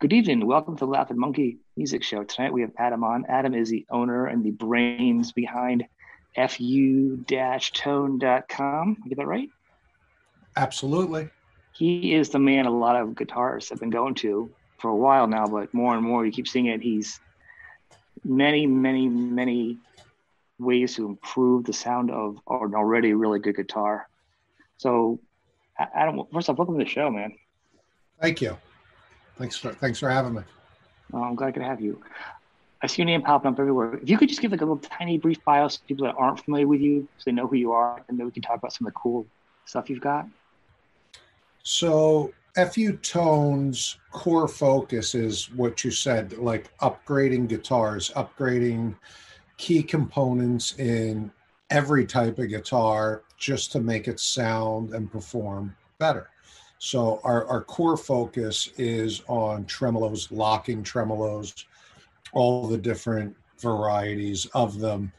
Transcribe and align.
Good 0.00 0.14
evening. 0.14 0.46
Welcome 0.46 0.76
to 0.78 0.86
the 0.86 0.90
Laughing 0.90 1.18
Monkey 1.18 1.58
Music 1.76 2.02
Show. 2.02 2.24
Tonight 2.24 2.54
we 2.54 2.62
have 2.62 2.72
Adam 2.78 3.04
on. 3.04 3.26
Adam 3.28 3.52
is 3.52 3.68
the 3.68 3.84
owner 3.90 4.28
and 4.28 4.42
the 4.42 4.50
brains 4.50 5.30
behind 5.30 5.84
fu-tone.com. 6.34 7.26
I 9.04 9.08
get 9.08 9.18
that 9.18 9.26
right? 9.26 9.50
Absolutely. 10.56 11.28
He 11.74 12.14
is 12.14 12.30
the 12.30 12.38
man 12.38 12.64
a 12.64 12.70
lot 12.70 12.96
of 12.96 13.08
guitarists 13.10 13.68
have 13.68 13.78
been 13.78 13.90
going 13.90 14.14
to 14.14 14.50
for 14.78 14.88
a 14.88 14.96
while 14.96 15.26
now, 15.26 15.46
but 15.46 15.74
more 15.74 15.94
and 15.94 16.02
more 16.02 16.24
you 16.24 16.32
keep 16.32 16.48
seeing 16.48 16.64
it. 16.64 16.80
He's 16.80 17.20
many, 18.24 18.66
many, 18.66 19.06
many 19.06 19.76
ways 20.58 20.94
to 20.94 21.04
improve 21.04 21.64
the 21.64 21.74
sound 21.74 22.10
of 22.10 22.38
an 22.48 22.74
already 22.74 23.12
really 23.12 23.38
good 23.38 23.56
guitar. 23.56 24.08
So, 24.78 25.20
Adam, 25.78 26.22
first 26.32 26.48
off, 26.48 26.56
welcome 26.56 26.78
to 26.78 26.84
the 26.84 26.88
show, 26.88 27.10
man. 27.10 27.34
Thank 28.18 28.40
you. 28.40 28.56
Thanks 29.40 29.56
for 29.56 29.72
thanks 29.72 29.98
for 29.98 30.10
having 30.10 30.34
me. 30.34 30.42
Oh, 31.14 31.22
I'm 31.22 31.34
glad 31.34 31.48
I 31.48 31.52
could 31.52 31.62
have 31.62 31.80
you. 31.80 31.98
I 32.82 32.86
see 32.86 33.00
your 33.00 33.06
name 33.06 33.22
popping 33.22 33.50
up 33.50 33.58
everywhere. 33.58 33.94
If 33.94 34.10
you 34.10 34.18
could 34.18 34.28
just 34.28 34.42
give 34.42 34.52
like 34.52 34.60
a 34.60 34.64
little 34.64 34.76
tiny 34.76 35.16
brief 35.16 35.42
bio 35.46 35.66
so 35.68 35.80
people 35.88 36.04
that 36.04 36.14
aren't 36.18 36.44
familiar 36.44 36.66
with 36.66 36.82
you, 36.82 37.08
so 37.16 37.24
they 37.24 37.32
know 37.32 37.46
who 37.46 37.56
you 37.56 37.72
are, 37.72 38.04
and 38.08 38.18
then 38.18 38.26
we 38.26 38.32
can 38.32 38.42
talk 38.42 38.58
about 38.58 38.74
some 38.74 38.86
of 38.86 38.92
the 38.92 38.98
cool 38.98 39.26
stuff 39.64 39.88
you've 39.88 40.02
got. 40.02 40.28
So 41.62 42.34
FU 42.54 42.98
Tones 42.98 43.96
core 44.10 44.46
focus 44.46 45.14
is 45.14 45.50
what 45.54 45.84
you 45.84 45.90
said, 45.90 46.36
like 46.36 46.76
upgrading 46.80 47.48
guitars, 47.48 48.10
upgrading 48.10 48.94
key 49.56 49.82
components 49.82 50.78
in 50.78 51.32
every 51.70 52.04
type 52.04 52.38
of 52.38 52.50
guitar 52.50 53.22
just 53.38 53.72
to 53.72 53.80
make 53.80 54.06
it 54.06 54.20
sound 54.20 54.92
and 54.92 55.10
perform 55.10 55.74
better. 55.98 56.28
So 56.82 57.20
our, 57.24 57.44
our 57.46 57.62
core 57.62 57.98
focus 57.98 58.70
is 58.78 59.22
on 59.28 59.66
tremolos, 59.66 60.28
locking 60.30 60.82
tremolos, 60.82 61.66
all 62.32 62.66
the 62.66 62.78
different 62.78 63.36
varieties 63.58 64.46
of 64.54 64.78
them. 64.78 65.12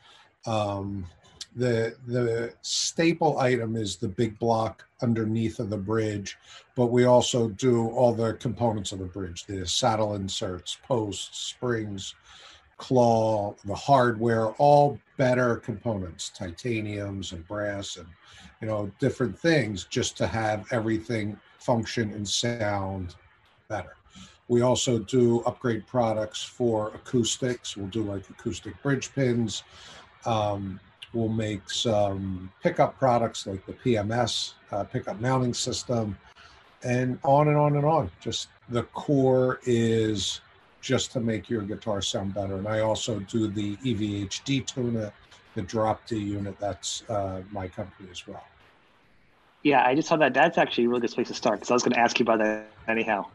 Um, 0.47 1.05
the 1.55 1.95
the 2.07 2.51
staple 2.63 3.37
item 3.37 3.75
is 3.75 3.97
the 3.97 4.07
big 4.07 4.39
block 4.39 4.87
underneath 5.03 5.59
of 5.59 5.69
the 5.69 5.77
bridge, 5.77 6.39
but 6.75 6.87
we 6.87 7.03
also 7.03 7.49
do 7.49 7.89
all 7.89 8.11
the 8.11 8.33
components 8.33 8.91
of 8.91 8.97
the 8.97 9.05
bridge: 9.05 9.45
the 9.45 9.67
saddle 9.67 10.15
inserts, 10.15 10.79
posts, 10.81 11.45
springs, 11.49 12.15
claw, 12.77 13.53
the 13.65 13.75
hardware, 13.75 14.47
all 14.53 14.99
better 15.17 15.57
components, 15.57 16.31
titaniums 16.35 17.33
and 17.33 17.47
brass, 17.47 17.97
and 17.97 18.07
you 18.61 18.67
know 18.67 18.91
different 18.97 19.37
things, 19.37 19.83
just 19.83 20.17
to 20.17 20.25
have 20.25 20.65
everything 20.71 21.37
function 21.61 22.11
and 22.13 22.27
sound 22.27 23.15
better. 23.67 23.95
We 24.47 24.61
also 24.61 24.99
do 24.99 25.41
upgrade 25.41 25.87
products 25.87 26.43
for 26.43 26.89
acoustics. 26.89 27.77
We'll 27.77 27.87
do 27.87 28.03
like 28.03 28.29
acoustic 28.29 28.81
bridge 28.83 29.13
pins. 29.13 29.63
Um, 30.25 30.79
we'll 31.13 31.29
make 31.29 31.69
some 31.69 32.51
pickup 32.61 32.97
products 32.97 33.47
like 33.47 33.65
the 33.65 33.73
PMS, 33.73 34.53
uh, 34.71 34.83
pickup 34.83 35.19
mounting 35.21 35.53
system, 35.53 36.17
and 36.83 37.17
on 37.23 37.47
and 37.47 37.57
on 37.57 37.77
and 37.77 37.85
on. 37.85 38.11
Just 38.19 38.49
the 38.69 38.83
core 38.83 39.59
is 39.65 40.41
just 40.81 41.11
to 41.11 41.19
make 41.19 41.49
your 41.49 41.61
guitar 41.61 42.01
sound 42.01 42.33
better. 42.33 42.55
And 42.55 42.67
I 42.67 42.79
also 42.79 43.19
do 43.19 43.47
the 43.47 43.77
EVH 43.77 44.43
D-Tuna, 44.43 45.13
the 45.55 45.61
drop 45.61 46.05
D 46.07 46.17
unit. 46.17 46.57
That's 46.59 47.03
uh, 47.09 47.41
my 47.51 47.67
company 47.67 48.09
as 48.11 48.27
well. 48.27 48.43
Yeah, 49.63 49.85
I 49.85 49.95
just 49.95 50.07
saw 50.07 50.15
that. 50.17 50.33
That's 50.33 50.57
actually 50.57 50.85
a 50.85 50.89
really 50.89 51.01
good 51.01 51.11
place 51.11 51.27
to 51.27 51.33
start 51.33 51.59
because 51.59 51.71
I 51.71 51.73
was 51.75 51.83
going 51.83 51.93
to 51.93 51.99
ask 51.99 52.19
you 52.19 52.23
about 52.23 52.39
that 52.39 52.67
anyhow. 52.87 53.25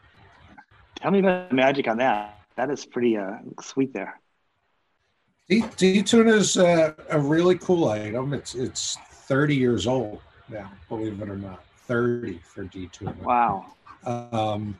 Tell 0.97 1.11
me 1.11 1.21
about 1.21 1.51
the 1.51 1.55
magic 1.55 1.87
on 1.87 1.99
that. 1.99 2.41
That 2.57 2.71
is 2.71 2.85
pretty 2.85 3.17
uh, 3.17 3.37
sweet 3.61 3.93
there. 3.93 4.21
D, 5.49 6.03
tune 6.03 6.29
is 6.29 6.57
uh, 6.57 6.95
a 7.11 7.21
really 7.21 7.57
cool 7.59 7.89
item. 7.89 8.33
It's 8.33 8.57
it's 8.57 8.99
30 9.11 9.55
years 9.55 9.87
old 9.87 10.21
now, 10.49 10.73
believe 10.89 11.21
it 11.21 11.29
or 11.29 11.37
not. 11.37 11.65
30 11.87 12.41
for 12.43 12.65
D 12.65 12.89
tune. 12.91 13.17
Wow. 13.23 13.67
Um, 14.05 14.77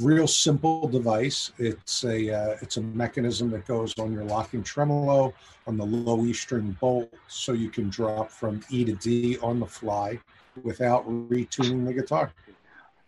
real 0.00 0.26
simple 0.26 0.88
device. 0.88 1.52
It's 1.58 2.02
a 2.02 2.34
uh, 2.34 2.56
it's 2.60 2.78
a 2.78 2.80
mechanism 2.80 3.50
that 3.50 3.66
goes 3.66 3.96
on 4.00 4.12
your 4.12 4.24
locking 4.24 4.64
tremolo 4.64 5.32
on 5.68 5.76
the 5.76 5.86
low 5.86 6.24
E 6.24 6.32
string 6.32 6.76
bolt, 6.80 7.12
so 7.28 7.52
you 7.52 7.70
can 7.70 7.88
drop 7.88 8.30
from 8.30 8.62
E 8.70 8.84
to 8.84 8.94
D 8.94 9.38
on 9.38 9.60
the 9.60 9.66
fly 9.66 10.18
without 10.62 11.08
retuning 11.08 11.86
the 11.86 11.92
guitar. 11.92 12.32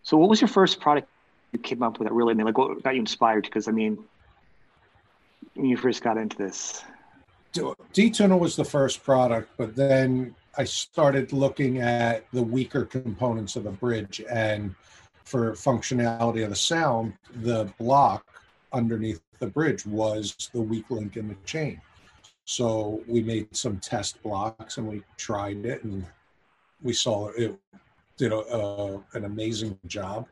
So, 0.03 0.17
what 0.17 0.29
was 0.29 0.41
your 0.41 0.47
first 0.47 0.79
product 0.79 1.07
you 1.51 1.59
came 1.59 1.83
up 1.83 1.99
with 1.99 2.07
that 2.07 2.13
really? 2.13 2.31
I 2.31 2.35
mean, 2.35 2.45
like, 2.45 2.57
what 2.57 2.81
got 2.83 2.93
you 2.93 3.01
inspired? 3.01 3.43
Because 3.43 3.67
I 3.67 3.71
mean, 3.71 3.97
when 5.55 5.69
you 5.69 5.77
first 5.77 6.03
got 6.03 6.17
into 6.17 6.37
this, 6.37 6.83
D-Tuna 7.93 8.37
was 8.37 8.55
the 8.55 8.65
first 8.65 9.03
product, 9.03 9.49
but 9.57 9.75
then 9.75 10.35
I 10.57 10.63
started 10.65 11.33
looking 11.33 11.79
at 11.79 12.25
the 12.31 12.43
weaker 12.43 12.85
components 12.85 13.55
of 13.55 13.63
the 13.63 13.71
bridge, 13.71 14.21
and 14.29 14.75
for 15.23 15.53
functionality 15.53 16.43
of 16.43 16.51
the 16.51 16.55
sound, 16.55 17.13
the 17.41 17.71
block 17.79 18.25
underneath 18.71 19.21
the 19.39 19.47
bridge 19.47 19.85
was 19.85 20.35
the 20.53 20.61
weak 20.61 20.89
link 20.89 21.17
in 21.17 21.27
the 21.27 21.35
chain. 21.45 21.81
So 22.45 23.01
we 23.07 23.21
made 23.21 23.55
some 23.55 23.79
test 23.79 24.21
blocks 24.23 24.77
and 24.77 24.87
we 24.87 25.03
tried 25.17 25.65
it, 25.65 25.83
and 25.83 26.05
we 26.81 26.93
saw 26.93 27.29
it 27.29 27.57
did 28.19 28.33
a, 28.33 28.37
uh, 28.37 28.99
an 29.13 29.25
amazing 29.25 29.79
job. 29.87 30.27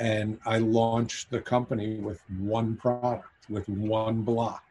And 0.00 0.38
I 0.46 0.58
launched 0.58 1.30
the 1.30 1.40
company 1.40 1.98
with 1.98 2.20
one 2.38 2.76
product, 2.76 3.28
with 3.50 3.68
one 3.68 4.22
block. 4.22 4.64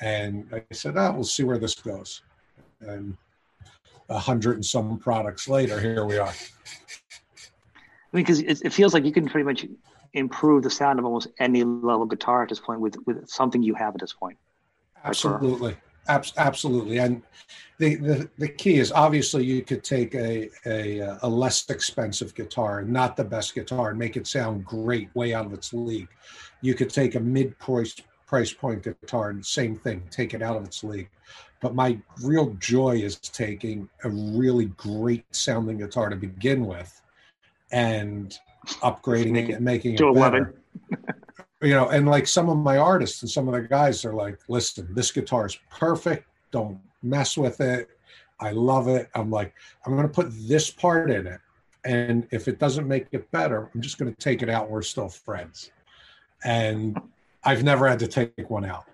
And 0.00 0.46
I 0.52 0.62
said, 0.72 0.96
oh, 0.96 1.12
we'll 1.12 1.24
see 1.24 1.42
where 1.42 1.58
this 1.58 1.74
goes. 1.74 2.22
And 2.80 3.16
a 4.08 4.18
hundred 4.18 4.54
and 4.54 4.64
some 4.64 4.98
products 4.98 5.48
later, 5.48 5.80
here 5.80 6.04
we 6.04 6.18
are. 6.18 6.28
I 6.28 6.32
mean, 8.12 8.22
because 8.22 8.40
it, 8.40 8.62
it 8.64 8.72
feels 8.72 8.94
like 8.94 9.04
you 9.04 9.12
can 9.12 9.28
pretty 9.28 9.44
much 9.44 9.66
improve 10.12 10.62
the 10.62 10.70
sound 10.70 11.00
of 11.00 11.04
almost 11.04 11.26
any 11.40 11.64
level 11.64 12.06
guitar 12.06 12.44
at 12.44 12.48
this 12.48 12.60
point 12.60 12.80
with 12.80 12.96
with 13.06 13.28
something 13.28 13.62
you 13.62 13.74
have 13.74 13.94
at 13.94 14.00
this 14.00 14.12
point. 14.12 14.38
Absolutely. 15.02 15.76
Absolutely. 16.08 16.98
And 16.98 17.22
the, 17.78 17.96
the, 17.96 18.30
the 18.38 18.48
key 18.48 18.78
is 18.78 18.92
obviously 18.92 19.44
you 19.44 19.62
could 19.62 19.82
take 19.82 20.14
a, 20.14 20.50
a, 20.66 21.18
a 21.22 21.28
less 21.28 21.68
expensive 21.70 22.34
guitar, 22.34 22.82
not 22.82 23.16
the 23.16 23.24
best 23.24 23.54
guitar, 23.54 23.90
and 23.90 23.98
make 23.98 24.16
it 24.16 24.26
sound 24.26 24.64
great, 24.64 25.14
way 25.14 25.34
out 25.34 25.46
of 25.46 25.52
its 25.52 25.72
league. 25.72 26.08
You 26.60 26.74
could 26.74 26.90
take 26.90 27.14
a 27.14 27.20
mid 27.20 27.58
price 27.58 27.94
price 28.26 28.52
point 28.52 28.82
guitar 28.82 29.30
and 29.30 29.44
same 29.44 29.76
thing, 29.76 30.02
take 30.10 30.34
it 30.34 30.42
out 30.42 30.56
of 30.56 30.64
its 30.64 30.82
league. 30.82 31.10
But 31.60 31.74
my 31.74 31.98
real 32.22 32.50
joy 32.54 32.96
is 32.96 33.16
taking 33.16 33.88
a 34.02 34.08
really 34.08 34.66
great 34.76 35.24
sounding 35.34 35.78
guitar 35.78 36.08
to 36.08 36.16
begin 36.16 36.66
with 36.66 37.00
and 37.70 38.36
upgrading 38.82 39.48
it 39.48 39.54
and 39.54 39.64
making 39.64 39.94
it 39.94 40.14
better. 40.14 40.54
you 41.64 41.74
know, 41.74 41.88
and 41.88 42.06
like 42.06 42.26
some 42.26 42.48
of 42.48 42.58
my 42.58 42.76
artists 42.76 43.22
and 43.22 43.30
some 43.30 43.48
of 43.48 43.54
the 43.54 43.62
guys 43.62 44.04
are 44.04 44.14
like, 44.14 44.38
listen, 44.48 44.86
this 44.94 45.10
guitar 45.10 45.46
is 45.46 45.58
perfect. 45.70 46.28
Don't 46.50 46.78
mess 47.02 47.36
with 47.36 47.60
it. 47.60 47.88
I 48.40 48.50
love 48.50 48.88
it. 48.88 49.08
I'm 49.14 49.30
like, 49.30 49.54
I'm 49.84 49.94
going 49.96 50.06
to 50.06 50.12
put 50.12 50.30
this 50.48 50.70
part 50.70 51.10
in 51.10 51.26
it. 51.26 51.40
And 51.84 52.26
if 52.30 52.48
it 52.48 52.58
doesn't 52.58 52.86
make 52.88 53.06
it 53.12 53.30
better, 53.30 53.70
I'm 53.74 53.80
just 53.80 53.98
going 53.98 54.12
to 54.12 54.20
take 54.20 54.42
it 54.42 54.48
out. 54.48 54.70
We're 54.70 54.82
still 54.82 55.08
friends. 55.08 55.70
And 56.44 57.00
I've 57.44 57.62
never 57.62 57.88
had 57.88 57.98
to 58.00 58.08
take 58.08 58.50
one 58.50 58.64
out. 58.64 58.84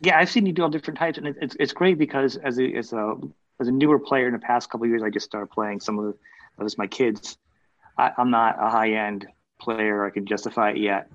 Yeah, 0.00 0.18
I've 0.18 0.30
seen 0.30 0.46
you 0.46 0.52
do 0.52 0.62
all 0.62 0.68
different 0.68 0.98
types, 0.98 1.16
and 1.16 1.26
it's 1.26 1.56
it's 1.58 1.72
great 1.72 1.96
because 1.96 2.36
as 2.36 2.58
a 2.58 2.74
as 2.74 2.92
a 2.92 3.14
as 3.60 3.68
a 3.68 3.72
newer 3.72 3.98
player 3.98 4.26
in 4.26 4.34
the 4.34 4.38
past 4.38 4.70
couple 4.70 4.86
years, 4.86 5.02
I 5.02 5.08
just 5.08 5.24
started 5.24 5.50
playing 5.50 5.80
some 5.80 5.98
of 5.98 6.14
those 6.58 6.76
my 6.76 6.86
kids. 6.86 7.38
I, 7.96 8.12
I'm 8.18 8.30
not 8.30 8.56
a 8.60 8.68
high 8.68 8.90
end 8.90 9.26
player. 9.58 10.04
I 10.04 10.10
can 10.10 10.26
justify 10.26 10.70
it 10.70 10.78
yet, 10.78 11.10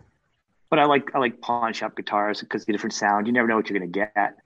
but 0.69 0.79
I 0.79 0.85
like 0.85 1.13
I 1.13 1.19
like 1.19 1.41
pawn 1.41 1.73
shop 1.73 1.95
guitars 1.95 2.41
because 2.41 2.65
the 2.65 2.71
different 2.71 2.93
sound. 2.93 3.27
You 3.27 3.33
never 3.33 3.47
know 3.47 3.55
what 3.55 3.69
you're 3.69 3.79
going 3.79 3.91
to 3.91 3.99
get. 3.99 4.37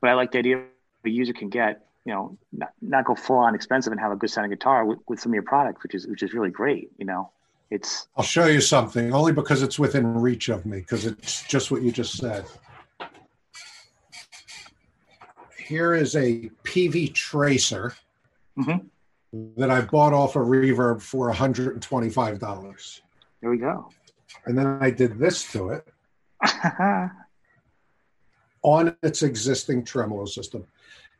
But 0.00 0.10
I 0.10 0.14
like 0.14 0.32
the 0.32 0.38
idea 0.38 0.64
a 1.04 1.08
user 1.08 1.32
can 1.32 1.48
get, 1.48 1.86
you 2.04 2.12
know, 2.12 2.36
not, 2.52 2.72
not 2.80 3.04
go 3.04 3.14
full 3.14 3.38
on 3.38 3.54
expensive 3.54 3.92
and 3.92 4.00
have 4.00 4.12
a 4.12 4.16
good 4.16 4.30
sounding 4.30 4.50
guitar 4.50 4.84
with, 4.84 4.98
with 5.08 5.20
some 5.20 5.32
of 5.32 5.34
your 5.34 5.42
products, 5.42 5.82
which 5.82 5.94
is 5.94 6.06
which 6.06 6.22
is 6.22 6.32
really 6.32 6.50
great. 6.50 6.90
You 6.98 7.06
know, 7.06 7.30
it's. 7.70 8.08
I'll 8.16 8.24
show 8.24 8.46
you 8.46 8.60
something 8.60 9.12
only 9.12 9.32
because 9.32 9.62
it's 9.62 9.78
within 9.78 10.14
reach 10.14 10.48
of 10.48 10.66
me 10.66 10.78
because 10.78 11.06
it's 11.06 11.42
just 11.44 11.70
what 11.70 11.82
you 11.82 11.92
just 11.92 12.16
said. 12.16 12.44
Here 15.58 15.94
is 15.94 16.16
a 16.16 16.50
Peavey 16.64 17.12
Tracer 17.12 17.94
mm-hmm. 18.58 18.86
that 19.60 19.70
I 19.70 19.82
bought 19.82 20.14
off 20.14 20.34
a 20.36 20.40
of 20.40 20.48
Reverb 20.48 21.02
for 21.02 21.30
$125. 21.30 23.00
There 23.40 23.50
we 23.50 23.58
go. 23.58 23.88
And 24.46 24.56
then 24.56 24.78
I 24.80 24.90
did 24.90 25.18
this 25.18 25.50
to 25.52 25.70
it. 25.70 25.86
on 28.62 28.96
its 29.02 29.22
existing 29.22 29.84
tremolo 29.84 30.24
system. 30.24 30.66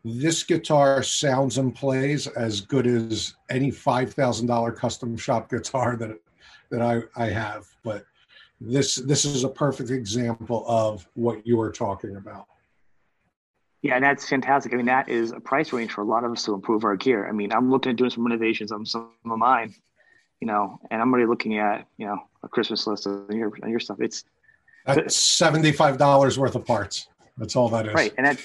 This 0.04 0.42
guitar 0.42 1.02
sounds 1.02 1.58
and 1.58 1.74
plays 1.74 2.26
as 2.26 2.60
good 2.60 2.86
as 2.86 3.34
any 3.50 3.70
five 3.70 4.14
thousand 4.14 4.46
dollar 4.46 4.72
custom 4.72 5.16
shop 5.16 5.50
guitar 5.50 5.96
that 5.96 6.18
that 6.70 6.82
I, 6.82 7.02
I 7.16 7.26
have. 7.26 7.66
But 7.82 8.04
this 8.60 8.96
this 8.96 9.24
is 9.24 9.44
a 9.44 9.48
perfect 9.48 9.90
example 9.90 10.64
of 10.68 11.08
what 11.14 11.46
you 11.46 11.56
were 11.56 11.72
talking 11.72 12.16
about. 12.16 12.46
Yeah, 13.82 13.94
and 13.94 14.04
that's 14.04 14.28
fantastic. 14.28 14.72
I 14.72 14.76
mean, 14.76 14.86
that 14.86 15.08
is 15.08 15.30
a 15.30 15.40
price 15.40 15.72
range 15.72 15.92
for 15.92 16.00
a 16.02 16.04
lot 16.04 16.24
of 16.24 16.32
us 16.32 16.44
to 16.44 16.54
improve 16.54 16.84
our 16.84 16.96
gear. 16.96 17.28
I 17.28 17.32
mean, 17.32 17.52
I'm 17.52 17.70
looking 17.70 17.90
at 17.90 17.96
doing 17.96 18.10
some 18.10 18.24
renovations 18.26 18.72
on 18.72 18.84
some 18.84 19.10
of 19.24 19.38
mine, 19.38 19.74
you 20.40 20.46
know, 20.46 20.78
and 20.90 21.00
I'm 21.02 21.12
already 21.12 21.26
looking 21.26 21.58
at, 21.58 21.86
you 21.96 22.06
know, 22.06 22.18
a 22.42 22.48
Christmas 22.48 22.86
list 22.86 23.06
of 23.06 23.30
your, 23.30 23.52
your 23.66 23.80
stuff. 23.80 24.00
It's 24.00 24.24
that's 24.84 25.16
$75 25.38 26.38
worth 26.38 26.54
of 26.54 26.64
parts. 26.64 27.08
That's 27.36 27.56
all 27.56 27.68
that 27.70 27.86
is. 27.86 27.94
Right. 27.94 28.14
And 28.16 28.26
that, 28.26 28.38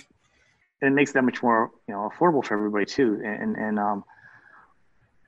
and 0.82 0.92
it 0.92 0.96
makes 0.96 1.14
that 1.14 1.24
much 1.24 1.42
more, 1.42 1.72
you 1.88 1.94
know, 1.94 2.12
affordable 2.14 2.44
for 2.44 2.56
everybody 2.56 2.86
too. 2.86 3.22
And, 3.24 3.56
and, 3.56 3.80
um, 3.80 4.04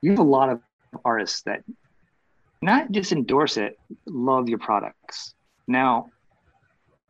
you 0.02 0.10
have 0.10 0.18
a 0.18 0.24
lot 0.24 0.50
of 0.50 0.60
artists 1.04 1.42
that 1.42 1.64
not 2.60 2.90
just 2.90 3.12
endorse 3.12 3.56
it, 3.56 3.78
love 4.06 4.48
your 4.48 4.58
products. 4.58 5.34
Now, 5.66 6.10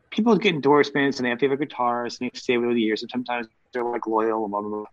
people 0.09 0.35
get 0.37 0.55
endorsements 0.55 1.17
and 1.17 1.25
they 1.25 1.29
have 1.29 1.39
favorite 1.39 1.59
guitarists 1.59 2.19
and 2.21 2.29
they 2.31 2.39
stay 2.39 2.57
with 2.57 2.73
the 2.73 2.81
years. 2.81 3.01
And 3.01 3.11
sometimes 3.11 3.47
they're 3.73 3.83
like 3.83 4.07
loyal 4.07 4.43
and 4.43 4.51
blah, 4.51 4.61
blah, 4.61 4.69
blah. 4.69 4.85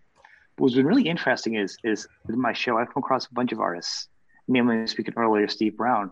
But 0.57 0.63
What's 0.63 0.75
been 0.75 0.87
really 0.87 1.09
interesting 1.09 1.55
is 1.55 1.77
is 1.83 2.07
in 2.29 2.41
my 2.41 2.53
show, 2.53 2.79
I've 2.79 2.93
come 2.93 3.03
across 3.03 3.27
a 3.27 3.35
bunch 3.35 3.53
of 3.53 3.61
artists, 3.61 4.09
namely 4.49 4.87
speaking 4.87 5.15
earlier, 5.17 5.49
Steve 5.49 5.77
Brown, 5.77 6.11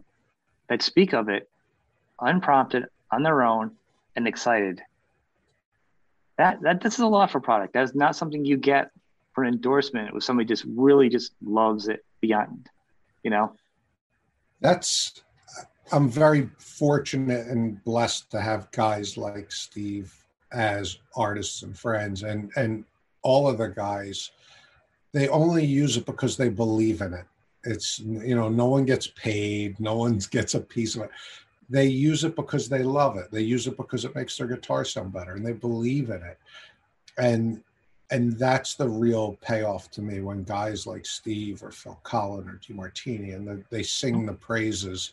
that 0.68 0.82
speak 0.82 1.12
of 1.12 1.28
it 1.28 1.48
unprompted, 2.20 2.84
on 3.10 3.22
their 3.22 3.42
own, 3.42 3.72
and 4.16 4.26
excited. 4.26 4.80
That 6.38 6.62
that 6.62 6.80
this 6.80 6.94
is 6.94 7.00
a 7.00 7.06
lot 7.06 7.30
for 7.30 7.40
product. 7.40 7.74
That 7.74 7.84
is 7.84 7.94
not 7.94 8.16
something 8.16 8.44
you 8.44 8.56
get 8.56 8.90
for 9.34 9.44
an 9.44 9.52
endorsement 9.52 10.14
with 10.14 10.24
somebody 10.24 10.46
just 10.46 10.64
really 10.66 11.08
just 11.08 11.32
loves 11.44 11.88
it 11.88 12.04
beyond, 12.20 12.68
you 13.22 13.30
know. 13.30 13.52
That's 14.60 15.22
I'm 15.92 16.08
very 16.08 16.48
fortunate 16.58 17.48
and 17.48 17.82
blessed 17.84 18.30
to 18.30 18.40
have 18.40 18.70
guys 18.70 19.16
like 19.16 19.52
Steve 19.52 20.14
as 20.52 20.98
artists 21.16 21.62
and 21.62 21.76
friends 21.78 22.22
and 22.22 22.50
and 22.56 22.84
all 23.22 23.48
of 23.48 23.58
the 23.58 23.68
guys 23.68 24.30
they 25.12 25.28
only 25.28 25.64
use 25.64 25.96
it 25.96 26.06
because 26.06 26.36
they 26.36 26.48
believe 26.48 27.00
in 27.00 27.14
it 27.14 27.24
it's 27.64 27.98
you 28.00 28.34
know 28.34 28.48
no 28.48 28.66
one 28.66 28.84
gets 28.84 29.06
paid 29.08 29.78
no 29.80 29.96
one 29.96 30.18
gets 30.30 30.54
a 30.54 30.60
piece 30.60 30.96
of 30.96 31.02
it 31.02 31.10
they 31.70 31.86
use 31.86 32.24
it 32.24 32.36
because 32.36 32.68
they 32.68 32.82
love 32.82 33.16
it 33.16 33.30
they 33.30 33.40
use 33.40 33.66
it 33.66 33.76
because 33.76 34.04
it 34.04 34.14
makes 34.14 34.36
their 34.36 34.46
guitar 34.46 34.84
sound 34.84 35.12
better 35.12 35.34
and 35.34 35.46
they 35.46 35.52
believe 35.52 36.10
in 36.10 36.22
it 36.22 36.38
and 37.18 37.62
and 38.10 38.38
that's 38.38 38.74
the 38.74 38.88
real 38.88 39.38
payoff 39.40 39.90
to 39.90 40.02
me 40.02 40.20
when 40.20 40.42
guys 40.42 40.86
like 40.86 41.06
steve 41.06 41.62
or 41.62 41.70
phil 41.70 41.98
Collen 42.04 42.48
or 42.48 42.60
DeMartini 42.66 43.34
and 43.34 43.46
the, 43.46 43.62
they 43.70 43.82
sing 43.82 44.26
the 44.26 44.32
praises 44.32 45.12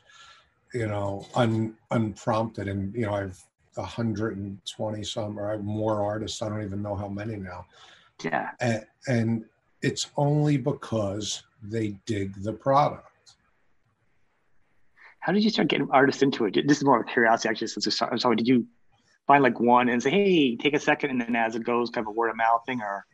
you 0.73 0.87
know, 0.87 1.25
un, 1.35 1.75
unprompted. 1.91 2.67
And, 2.67 2.93
you 2.93 3.05
know, 3.05 3.13
I've 3.13 3.41
120 3.75 5.03
some 5.03 5.39
or 5.39 5.57
more 5.59 6.03
artists. 6.03 6.41
I 6.41 6.49
don't 6.49 6.63
even 6.63 6.81
know 6.81 6.95
how 6.95 7.07
many 7.07 7.37
now. 7.37 7.65
Yeah. 8.23 8.51
And, 8.59 8.85
and 9.07 9.45
it's 9.81 10.11
only 10.17 10.57
because 10.57 11.43
they 11.61 11.95
dig 12.05 12.41
the 12.43 12.53
product. 12.53 13.05
How 15.19 15.33
did 15.33 15.43
you 15.43 15.49
start 15.49 15.67
getting 15.67 15.89
artists 15.91 16.21
into 16.21 16.45
it? 16.45 16.55
This 16.67 16.77
is 16.77 16.83
more 16.83 17.01
of 17.01 17.07
a 17.07 17.11
curiosity, 17.11 17.49
actually. 17.49 17.67
Since 17.67 17.97
so, 17.97 18.33
did 18.33 18.47
you 18.47 18.65
find 19.27 19.43
like 19.43 19.59
one 19.59 19.89
and 19.89 20.01
say, 20.01 20.09
"Hey, 20.09 20.55
take 20.55 20.73
a 20.73 20.79
second, 20.79 21.11
and 21.11 21.21
then 21.21 21.35
as 21.35 21.55
it 21.55 21.63
goes, 21.63 21.89
kind 21.89 22.05
of 22.05 22.09
a 22.09 22.13
word 22.13 22.29
of 22.29 22.37
mouth 22.37 22.63
thing, 22.65 22.81
or? 22.81 23.05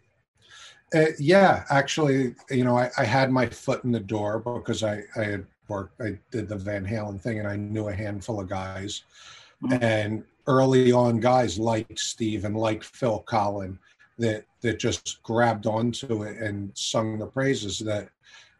Uh, 0.93 1.11
yeah, 1.19 1.65
actually, 1.69 2.35
you 2.51 2.63
know, 2.63 2.77
I, 2.77 2.91
I, 2.97 3.03
had 3.03 3.31
my 3.31 3.47
foot 3.47 3.83
in 3.83 3.91
the 3.91 3.99
door 3.99 4.39
because 4.39 4.83
I, 4.83 5.01
I 5.17 5.23
had 5.23 5.47
work. 5.67 5.91
I 5.99 6.19
did 6.29 6.47
the 6.47 6.55
Van 6.55 6.85
Halen 6.85 7.19
thing, 7.19 7.39
and 7.39 7.47
I 7.47 7.55
knew 7.55 7.87
a 7.87 7.93
handful 7.93 8.39
of 8.39 8.47
guys. 8.47 9.03
Mm-hmm. 9.63 9.83
And 9.83 10.23
early 10.47 10.91
on, 10.91 11.19
guys 11.19 11.57
like 11.57 11.97
Steve 11.97 12.45
and 12.45 12.55
like 12.55 12.83
Phil 12.83 13.23
Collen 13.27 13.77
that 14.17 14.45
that 14.61 14.79
just 14.79 15.21
grabbed 15.23 15.67
onto 15.67 16.23
it 16.23 16.37
and 16.37 16.71
sung 16.75 17.17
the 17.17 17.25
praises. 17.25 17.79
That 17.79 18.09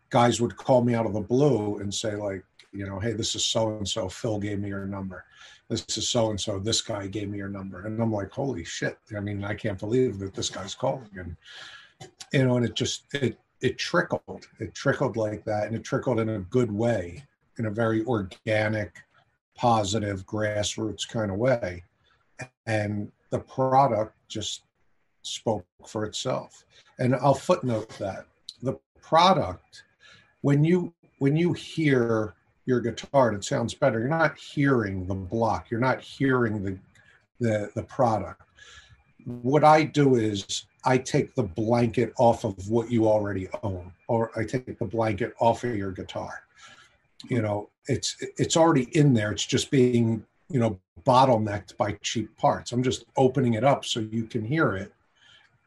guys 0.09 0.41
would 0.41 0.55
call 0.57 0.83
me 0.83 0.95
out 0.95 1.05
of 1.05 1.13
the 1.13 1.21
blue 1.21 1.77
and 1.77 1.93
say, 1.93 2.15
like, 2.15 2.43
you 2.71 2.85
know, 2.85 2.99
hey, 2.99 3.13
this 3.13 3.35
is 3.35 3.45
so 3.45 3.77
and 3.77 3.87
so. 3.87 4.09
Phil 4.09 4.39
gave 4.39 4.59
me 4.59 4.69
your 4.69 4.85
number. 4.85 5.23
This 5.69 5.85
is 5.97 6.09
so 6.09 6.29
and 6.29 6.39
so. 6.39 6.59
This 6.59 6.81
guy 6.81 7.07
gave 7.07 7.29
me 7.29 7.37
your 7.37 7.49
number, 7.49 7.85
and 7.85 7.99
I'm 8.01 8.11
like, 8.11 8.31
holy 8.31 8.63
shit! 8.63 8.97
I 9.15 9.19
mean, 9.19 9.43
I 9.43 9.55
can't 9.55 9.79
believe 9.79 10.19
that 10.19 10.33
this 10.33 10.49
guy's 10.49 10.75
calling, 10.75 11.09
and 11.15 11.35
you 12.33 12.45
know, 12.45 12.57
and 12.57 12.65
it 12.65 12.75
just 12.75 13.05
it 13.13 13.39
it 13.61 13.77
trickled. 13.77 14.47
It 14.59 14.75
trickled 14.75 15.17
like 15.17 15.43
that, 15.45 15.67
and 15.67 15.75
it 15.75 15.83
trickled 15.83 16.19
in 16.19 16.29
a 16.29 16.39
good 16.39 16.71
way, 16.71 17.23
in 17.57 17.65
a 17.65 17.71
very 17.71 18.03
organic, 18.05 18.95
positive, 19.55 20.25
grassroots 20.25 21.07
kind 21.07 21.31
of 21.31 21.37
way. 21.37 21.83
And 22.67 23.11
the 23.31 23.39
product 23.39 24.15
just 24.27 24.63
spoke 25.21 25.65
for 25.87 26.05
itself. 26.05 26.63
And 26.99 27.15
I'll 27.15 27.33
footnote 27.33 27.89
that 27.97 28.25
the 28.61 28.77
product, 29.01 29.83
when 30.45 30.63
you 30.63 30.94
when 31.18 31.36
you 31.36 31.53
hear 31.53 32.36
your 32.68 32.80
guitar 32.80 33.33
it 33.33 33.44
sounds 33.44 33.74
better, 33.74 33.97
you're 33.97 34.07
not 34.07 34.38
hearing 34.38 35.07
the 35.07 35.15
block, 35.15 35.71
you're 35.71 35.80
not 35.80 36.00
hearing 36.00 36.63
the 36.63 36.77
the, 37.39 37.71
the 37.74 37.81
product. 37.81 38.44
What 39.25 39.63
I 39.63 39.81
do 39.81 40.18
is 40.18 40.68
I 40.83 41.00
take 41.00 41.33
the 41.33 41.44
blanket 41.44 42.13
off 42.19 42.44
of 42.44 42.53
what 42.69 42.92
you 42.92 43.07
already 43.07 43.47
own, 43.63 43.92
or 44.07 44.30
I 44.39 44.45
take 44.45 44.77
the 44.77 44.86
blanket 44.86 45.33
off 45.39 45.63
of 45.63 45.75
your 45.75 45.92
guitar. 45.92 46.44
You 47.27 47.41
know, 47.41 47.71
it's 47.88 48.15
it's 48.38 48.56
already 48.56 48.95
in 48.95 49.15
there. 49.15 49.31
It's 49.31 49.48
just 49.48 49.71
being 49.71 50.24
you 50.51 50.59
know 50.59 50.80
bottlenecked 51.07 51.75
by 51.75 51.94
cheap 52.03 52.38
parts. 52.38 52.71
I'm 52.71 52.83
just 52.83 53.06
opening 53.18 53.56
it 53.56 53.63
up 53.63 53.83
so 53.83 54.00
you 54.00 54.25
can 54.25 54.45
hear 54.45 54.75
it 54.75 54.94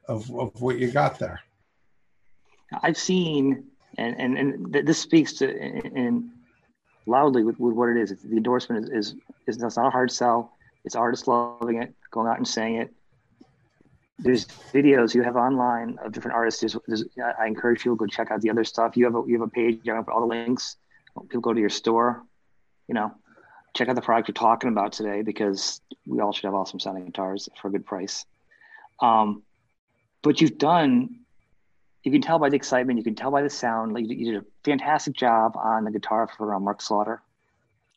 of 0.07 0.33
of 0.37 0.63
what 0.63 0.79
you 0.79 0.93
got 0.93 1.19
there. 1.19 1.41
I've 2.83 2.99
seen, 2.99 3.65
and 3.97 4.21
and 4.21 4.39
and 4.39 4.73
this 4.73 4.99
speaks 4.99 5.33
to 5.35 5.57
in 5.57 6.31
loudly 7.07 7.43
with, 7.43 7.59
with 7.59 7.75
what 7.75 7.89
it 7.89 7.97
is. 7.97 8.11
the 8.23 8.37
endorsement 8.37 8.93
is 8.93 9.15
is 9.47 9.63
it's 9.63 9.77
not 9.77 9.87
a 9.87 9.91
hard 9.91 10.11
sell. 10.11 10.53
It's 10.85 10.95
artists 10.95 11.27
loving 11.27 11.83
it, 11.83 11.95
going 12.11 12.29
out 12.29 12.37
and 12.37 12.47
saying 12.47 12.77
it 12.77 12.93
there's 14.19 14.47
videos 14.47 15.15
you 15.15 15.23
have 15.23 15.37
online 15.37 15.97
of 16.05 16.13
different 16.13 16.37
artists. 16.37 16.61
There's, 16.61 16.77
there's, 16.87 17.05
I 17.39 17.47
encourage 17.47 17.83
people 17.83 17.97
to 17.97 18.01
go 18.01 18.07
check 18.07 18.31
out 18.31 18.41
the 18.41 18.51
other 18.51 18.65
stuff. 18.65 18.97
You 18.97 19.05
have 19.05 19.15
a, 19.15 19.23
you 19.27 19.39
have 19.39 19.49
a 19.49 19.51
page. 19.51 19.81
You 19.85 19.95
have 19.95 20.09
all 20.09 20.21
the 20.21 20.27
links. 20.27 20.77
People 21.29 21.41
go 21.41 21.53
to 21.53 21.61
your 21.61 21.71
store. 21.71 22.25
You 22.89 22.95
know, 22.95 23.13
check 23.75 23.89
out 23.89 23.95
the 23.95 24.03
product 24.03 24.29
you're 24.29 24.35
talking 24.35 24.71
about 24.71 24.93
today 24.93 25.23
because 25.23 25.81
we 26.07 26.21
all 26.21 26.33
should 26.33 26.45
have 26.45 26.55
awesome 26.55 26.81
sounding 26.81 27.05
guitars 27.05 27.49
for 27.61 27.69
a 27.69 27.71
good 27.71 27.87
price. 27.87 28.25
Um, 29.01 29.43
but 30.23 30.41
you've 30.41 30.59
done. 30.59 31.21
You 32.05 32.13
can 32.13 32.23
tell 32.23 32.39
by 32.39 32.49
the 32.49 32.57
excitement. 32.57 32.99
You 32.99 33.05
can 33.05 33.15
tell 33.15 33.31
by 33.31 33.43
the 33.43 33.51
sound. 33.51 33.93
Like 33.93 34.09
you, 34.09 34.17
you 34.17 34.33
did 34.33 34.43
a 34.43 34.47
fantastic 34.65 35.15
job 35.15 35.57
on 35.57 35.85
the 35.85 35.91
guitar 35.91 36.29
for 36.37 36.55
um, 36.55 36.65
Mark 36.65 36.81
Slaughter. 36.81 37.23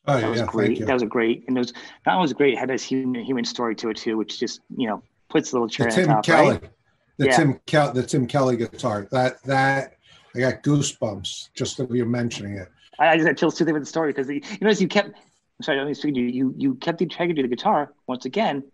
Oh, 0.06 0.20
that 0.20 0.28
was 0.28 0.40
yeah, 0.40 0.46
great. 0.46 0.84
That 0.84 0.92
was 0.92 1.02
a 1.02 1.06
great, 1.06 1.44
and 1.46 1.56
it 1.56 1.60
was 1.60 1.72
not 2.04 2.16
only 2.16 2.24
was 2.24 2.32
great. 2.32 2.54
It 2.54 2.58
had 2.58 2.68
this 2.68 2.82
human 2.82 3.22
human 3.22 3.44
story 3.44 3.76
to 3.76 3.90
it 3.90 3.96
too, 3.96 4.16
which 4.16 4.40
just 4.40 4.60
you 4.76 4.88
know 4.88 5.02
puts 5.28 5.52
a 5.52 5.54
little 5.54 5.68
cherry 5.68 5.90
the 5.90 5.96
Tim 5.96 6.10
on 6.10 6.16
top, 6.16 6.24
Kelly, 6.24 6.50
right? 6.50 6.70
the 7.18 7.26
Yeah. 7.26 7.36
Tim 7.36 7.60
Kel- 7.66 7.92
the 7.92 8.02
Tim 8.02 8.26
Kelly 8.26 8.56
guitar. 8.56 9.06
That 9.12 9.40
that 9.44 9.94
I 10.34 10.40
got 10.40 10.62
goosebumps 10.64 11.50
just 11.54 11.78
of 11.78 11.94
you 11.94 12.04
mentioning 12.04 12.56
it. 12.56 12.68
I, 12.98 13.10
I 13.10 13.16
just 13.16 13.28
had 13.28 13.38
chills 13.38 13.56
too 13.56 13.64
with 13.64 13.80
the 13.82 13.86
story 13.86 14.12
because 14.12 14.28
you 14.28 14.40
notice 14.60 14.80
you 14.80 14.88
kept. 14.88 15.10
I'm 15.10 15.62
sorry, 15.62 15.78
let 15.78 15.86
me 15.86 15.94
speak 15.94 16.14
to 16.14 16.20
you. 16.20 16.26
You 16.26 16.54
you 16.56 16.74
kept 16.74 16.98
the 16.98 17.04
integrity 17.04 17.42
of 17.42 17.48
the 17.48 17.54
guitar 17.54 17.92
once 18.08 18.24
again. 18.24 18.64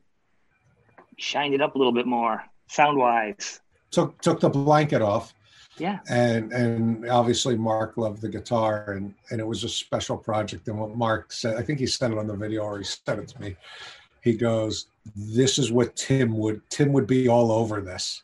Shined 1.19 1.53
it 1.53 1.61
up 1.61 1.75
a 1.75 1.79
little 1.79 1.93
bit 1.93 2.07
more 2.07 2.43
sound 2.69 2.97
wise. 2.97 3.61
Took 3.91 4.21
took 4.21 4.41
the 4.41 4.51
blanket 4.51 5.01
off, 5.03 5.33
Yeah, 5.79 6.01
and 6.11 6.53
and 6.53 7.09
obviously 7.09 7.57
Mark 7.57 7.97
loved 7.97 8.21
the 8.21 8.29
guitar, 8.29 8.93
and 8.93 9.15
and 9.31 9.41
it 9.41 9.47
was 9.47 9.65
a 9.65 9.69
special 9.69 10.17
project. 10.17 10.69
And 10.69 10.79
what 10.79 10.95
Mark 10.97 11.33
said, 11.33 11.57
I 11.57 11.63
think 11.63 11.79
he 11.79 11.87
sent 11.87 12.13
it 12.13 12.19
on 12.19 12.27
the 12.27 12.37
video, 12.37 12.63
or 12.63 12.79
he 12.79 12.85
sent 12.85 13.21
it 13.21 13.29
to 13.29 13.41
me. 13.41 13.57
He 14.23 14.35
goes, 14.37 14.89
"This 15.17 15.59
is 15.59 15.73
what 15.73 15.97
Tim 15.97 16.37
would. 16.39 16.61
Tim 16.69 16.93
would 16.93 17.07
be 17.07 17.29
all 17.29 17.51
over 17.51 17.81
this. 17.81 18.23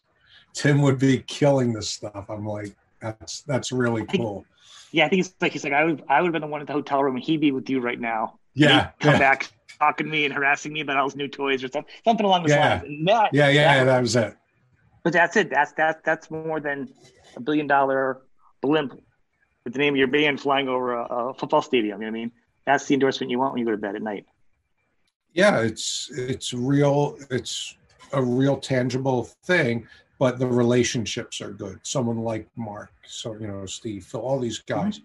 Tim 0.52 0.82
would 0.82 0.98
be 0.98 1.18
killing 1.26 1.72
this 1.72 1.88
stuff." 1.88 2.26
I'm 2.28 2.46
like, 2.46 2.74
that's 3.00 3.40
that's 3.42 3.72
really 3.72 4.04
think- 4.04 4.22
cool. 4.22 4.44
yeah. 4.92 5.06
I 5.06 5.08
think 5.08 5.20
it's 5.24 5.34
like 5.40 5.52
he's 5.52 5.64
like 5.64 5.72
I 5.72 5.84
would 5.84 6.02
I 6.10 6.20
would 6.20 6.26
have 6.28 6.32
been 6.32 6.42
the 6.42 6.46
one 6.48 6.60
at 6.60 6.66
the 6.66 6.74
hotel 6.74 7.02
room, 7.02 7.14
and 7.16 7.24
he'd 7.24 7.40
be 7.40 7.52
with 7.52 7.70
you 7.70 7.80
right 7.80 7.98
now. 8.00 8.38
Yeah, 8.52 8.90
come 9.00 9.14
yeah. 9.14 9.18
back 9.18 9.50
talking 9.78 10.06
to 10.06 10.12
me 10.12 10.24
and 10.26 10.32
harassing 10.34 10.72
me 10.74 10.80
about 10.80 10.98
all 10.98 11.06
his 11.06 11.16
new 11.16 11.26
toys 11.26 11.64
or 11.64 11.68
something, 11.68 11.90
something 12.04 12.24
along 12.26 12.42
those 12.42 12.50
Yeah. 12.52 12.82
lines. 12.84 13.06
That, 13.06 13.30
Yeah, 13.34 13.48
yeah, 13.48 13.78
that- 13.78 13.84
that 13.86 14.00
was 14.02 14.14
it. 14.14 14.36
But 15.04 15.12
that's 15.12 15.36
it. 15.36 15.50
That's 15.50 15.72
that. 15.72 16.02
That's 16.04 16.30
more 16.30 16.60
than 16.60 16.88
a 17.36 17.40
billion 17.40 17.66
dollar 17.66 18.22
blimp 18.62 18.92
with 19.64 19.72
the 19.74 19.78
name 19.78 19.94
of 19.94 19.98
your 19.98 20.08
band 20.08 20.40
flying 20.40 20.68
over 20.68 20.94
a, 20.94 21.04
a 21.04 21.34
football 21.34 21.62
stadium. 21.62 22.00
You 22.00 22.06
know 22.06 22.12
what 22.12 22.18
I 22.18 22.20
mean? 22.20 22.32
That's 22.66 22.86
the 22.86 22.94
endorsement 22.94 23.30
you 23.30 23.38
want 23.38 23.52
when 23.52 23.60
you 23.60 23.66
go 23.66 23.72
to 23.72 23.76
bed 23.76 23.94
at 23.96 24.02
night. 24.02 24.24
Yeah, 25.32 25.60
it's 25.60 26.10
it's 26.12 26.54
real. 26.54 27.18
It's 27.30 27.76
a 28.12 28.22
real 28.22 28.56
tangible 28.56 29.24
thing. 29.44 29.86
but 30.18 30.38
the 30.38 30.46
relationships 30.46 31.40
are 31.40 31.50
good. 31.50 31.80
Someone 31.82 32.18
like 32.18 32.48
Mark, 32.56 32.92
so 33.04 33.34
you 33.34 33.48
know 33.48 33.66
Steve, 33.66 34.04
Phil, 34.06 34.20
all 34.20 34.38
these 34.40 34.62
Mm-hmm. 34.62 34.80
guys. 34.84 35.00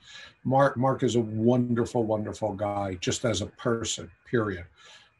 Mark 0.45 0.77
Mark 0.77 1.03
is 1.03 1.15
a 1.15 1.19
wonderful, 1.21 2.03
wonderful 2.05 2.53
guy, 2.53 2.95
just 3.01 3.25
as 3.25 3.41
a 3.41 3.47
person. 3.47 4.09
Period. 4.29 4.65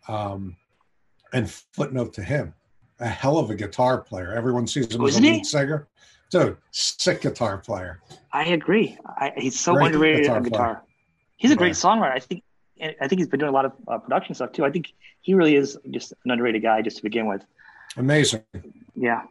Um, 0.07 0.55
and 1.33 1.49
footnote 1.51 2.13
to 2.13 2.23
him, 2.23 2.53
a 2.99 3.07
hell 3.07 3.37
of 3.37 3.49
a 3.49 3.55
guitar 3.55 3.99
player. 3.99 4.33
Everyone 4.33 4.67
sees 4.67 4.93
him 4.93 5.01
Oh, 5.01 5.05
as 5.07 5.15
a 5.15 5.19
isn't 5.19 5.23
he? 5.23 5.31
lead 5.31 5.45
singer. 5.45 5.87
Dude, 6.31 6.57
sick 6.71 7.21
guitar 7.21 7.57
player. 7.57 8.01
I 8.33 8.45
agree. 8.45 8.97
I, 9.05 9.31
he's 9.37 9.59
so 9.59 9.73
Great 9.73 9.87
underrated 9.87 10.23
guitar 10.23 10.35
on 10.37 10.41
player. 10.43 10.51
guitar. 10.51 10.83
He's 11.37 11.51
a 11.51 11.55
great 11.55 11.69
Yeah. 11.69 11.73
songwriter. 11.73 12.11
I 12.13 12.19
think. 12.19 12.43
I 12.81 13.09
think 13.09 13.19
he's 13.19 13.27
been 13.27 13.41
doing 13.41 13.49
a 13.49 13.53
lot 13.53 13.65
of 13.65 13.73
uh, 13.89 13.97
production 13.97 14.33
stuff 14.35 14.53
too. 14.53 14.63
I 14.63 14.71
think 14.71 14.93
he 15.19 15.33
really 15.33 15.55
is 15.55 15.77
just 15.91 16.13
an 16.23 16.31
underrated 16.31 16.61
guy 16.61 16.81
just 16.81 16.95
to 16.97 17.03
begin 17.03 17.27
with. 17.27 17.43
Amazing. 17.97 18.41
Yeah. 18.95 19.23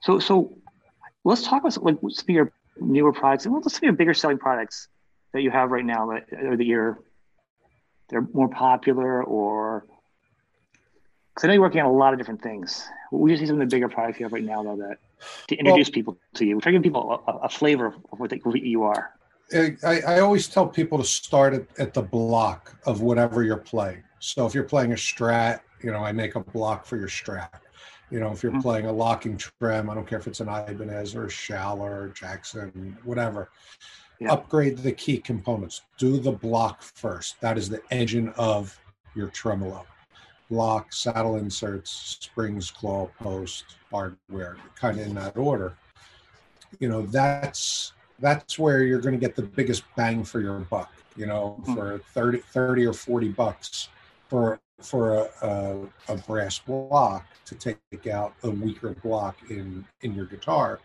So 0.00 0.18
so 0.18 0.56
let's 1.22 1.44
talk 1.44 1.60
about 1.62 1.72
some, 1.72 1.84
like, 1.84 1.98
some 2.00 2.24
of 2.24 2.28
your 2.30 2.52
newer 2.80 3.12
products 3.12 3.44
and 3.44 3.54
what's 3.54 3.72
some 3.72 3.78
of 3.78 3.82
your 3.84 3.92
bigger 3.92 4.12
selling 4.14 4.38
products 4.38 4.88
that 5.32 5.42
you 5.42 5.52
have 5.52 5.70
right 5.70 5.84
now 5.84 6.06
that 6.10 6.24
or 6.32 6.56
that 6.56 6.64
you're 6.64 6.98
they're 8.08 8.26
more 8.32 8.48
popular 8.48 9.22
or 9.22 9.86
because 11.42 11.48
I 11.48 11.48
know 11.48 11.54
you're 11.54 11.62
working 11.62 11.80
on 11.80 11.86
a 11.86 11.92
lot 11.92 12.12
of 12.12 12.20
different 12.20 12.40
things. 12.40 12.88
We 13.10 13.30
just 13.30 13.40
see 13.40 13.46
some 13.46 13.60
of 13.60 13.68
the 13.68 13.74
bigger 13.74 13.88
products 13.88 14.20
you 14.20 14.24
have 14.26 14.32
right 14.32 14.44
now 14.44 14.62
though 14.62 14.76
that 14.76 14.98
to 15.48 15.56
introduce 15.56 15.90
people 15.90 16.16
to 16.34 16.44
you. 16.44 16.54
We're 16.54 16.60
trying 16.60 16.74
to 16.74 16.78
give 16.78 16.84
people 16.84 17.20
a, 17.26 17.32
a 17.32 17.48
flavor 17.48 17.86
of 17.86 18.20
what, 18.20 18.30
they, 18.30 18.36
what 18.38 18.60
you 18.62 18.84
are. 18.84 19.10
I, 19.52 20.00
I 20.06 20.20
always 20.20 20.46
tell 20.46 20.68
people 20.68 20.98
to 20.98 21.04
start 21.04 21.52
at, 21.52 21.66
at 21.80 21.94
the 21.94 22.02
block 22.02 22.76
of 22.86 23.02
whatever 23.02 23.42
you're 23.42 23.56
playing. 23.56 24.04
So 24.20 24.46
if 24.46 24.54
you're 24.54 24.62
playing 24.62 24.92
a 24.92 24.94
strat, 24.94 25.60
you 25.82 25.90
know, 25.90 25.98
I 25.98 26.12
make 26.12 26.36
a 26.36 26.40
block 26.40 26.86
for 26.86 26.96
your 26.96 27.08
strat. 27.08 27.50
You 28.10 28.20
know, 28.20 28.30
if 28.30 28.42
you're 28.42 28.52
Mhm. 28.52 28.62
playing 28.62 28.86
a 28.86 28.92
locking 28.92 29.36
trim, 29.36 29.90
I 29.90 29.94
don't 29.94 30.06
care 30.06 30.18
if 30.18 30.28
it's 30.28 30.40
an 30.40 30.48
Ibanez 30.48 31.16
or 31.16 31.24
a 31.24 31.28
Schaller 31.28 31.80
or 31.80 32.08
Jackson, 32.14 32.96
whatever. 33.04 33.50
Yeah. 34.20 34.32
Upgrade 34.32 34.78
the 34.78 34.92
key 34.92 35.18
components. 35.18 35.82
Do 35.98 36.18
the 36.18 36.30
block 36.30 36.82
first. 36.82 37.40
That 37.40 37.58
is 37.58 37.68
the 37.68 37.82
engine 37.90 38.28
of 38.36 38.78
your 39.16 39.28
tremolo. 39.28 39.84
Block, 40.52 40.92
saddle 40.92 41.36
inserts, 41.36 42.18
springs, 42.20 42.70
claw, 42.70 43.08
post, 43.18 43.76
hardware, 43.90 44.58
kind 44.76 45.00
of 45.00 45.06
in 45.06 45.14
that 45.14 45.34
order. 45.38 45.74
You 46.78 46.90
know, 46.90 47.02
that's 47.06 47.94
that's 48.18 48.58
where 48.58 48.82
you're 48.82 49.00
going 49.00 49.14
to 49.14 49.18
get 49.20 49.34
the 49.34 49.42
biggest 49.42 49.82
bang 49.96 50.22
for 50.24 50.40
your 50.40 50.58
buck 50.60 50.92
you 51.16 51.26
know 51.26 51.58
Mhm. 51.66 51.74
for 51.74 51.98
30, 52.14 52.38
30 52.38 52.86
or 52.86 52.92
40 52.92 53.28
bucks 53.28 53.88
for 54.28 54.60
for 54.80 55.14
a, 55.14 55.28
a, 55.42 56.12
a 56.12 56.16
brass 56.16 56.58
block 56.58 57.26
to 57.46 57.54
take 57.54 58.06
out 58.06 58.34
a 58.42 58.50
weaker 58.50 58.94
block 59.02 59.36
in 59.50 59.84
in 60.02 60.14
your 60.14 60.26
guitar 60.26 60.80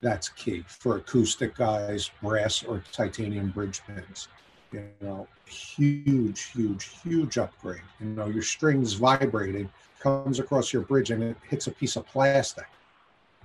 that's 0.00 0.28
key 0.30 0.64
for 0.68 0.96
acoustic 0.96 1.54
guys 1.54 2.10
brass 2.22 2.62
or 2.62 2.82
titanium 2.92 3.50
bridge 3.50 3.82
pins 3.86 4.28
you 4.72 4.84
know 5.00 5.26
huge 5.46 6.50
huge 6.52 6.90
huge 7.02 7.38
upgrade 7.38 7.82
you 8.00 8.06
know 8.06 8.26
your 8.26 8.42
strings 8.42 8.94
vibrating 8.94 9.68
comes 10.00 10.38
across 10.40 10.72
your 10.72 10.82
bridge 10.82 11.10
and 11.10 11.22
it 11.22 11.36
hits 11.48 11.66
a 11.66 11.70
piece 11.70 11.96
of 11.96 12.06
plastic 12.06 12.66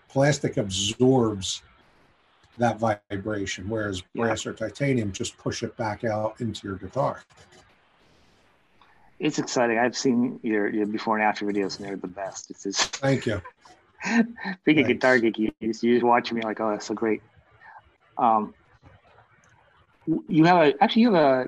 plastic 0.09 0.57
absorbs 0.57 1.61
that 2.57 2.79
vibration, 2.79 3.69
whereas 3.69 4.03
Yeah. 4.13 4.25
brass 4.25 4.45
or 4.45 4.53
titanium 4.53 5.11
just 5.11 5.37
push 5.37 5.63
it 5.63 5.75
back 5.77 6.03
out 6.03 6.39
into 6.41 6.67
your 6.67 6.77
guitar. 6.77 7.21
It's 9.19 9.39
exciting. 9.39 9.79
I've 9.79 9.97
seen 9.97 10.39
your, 10.43 10.69
your 10.69 10.85
before 10.85 11.17
and 11.17 11.23
after 11.23 11.45
videos, 11.45 11.77
and 11.77 11.87
they're 11.87 11.95
the 11.95 12.07
best. 12.07 12.51
It's 12.51 12.63
just 12.63 12.95
Thank 12.97 13.25
you. 13.25 13.41
being 14.65 14.79
a 14.79 14.83
guitar 14.83 15.17
geek, 15.19 15.39
you 15.39 15.51
just, 15.61 15.83
you 15.83 15.95
just 15.95 16.05
watch 16.05 16.31
me 16.31 16.41
like, 16.41 16.59
oh, 16.59 16.71
that's 16.71 16.85
so 16.85 16.93
great. 16.93 17.21
Um, 18.17 18.53
you 20.27 20.45
have 20.45 20.67
a 20.67 20.73
actually 20.83 21.03
you 21.03 21.13
have 21.13 21.47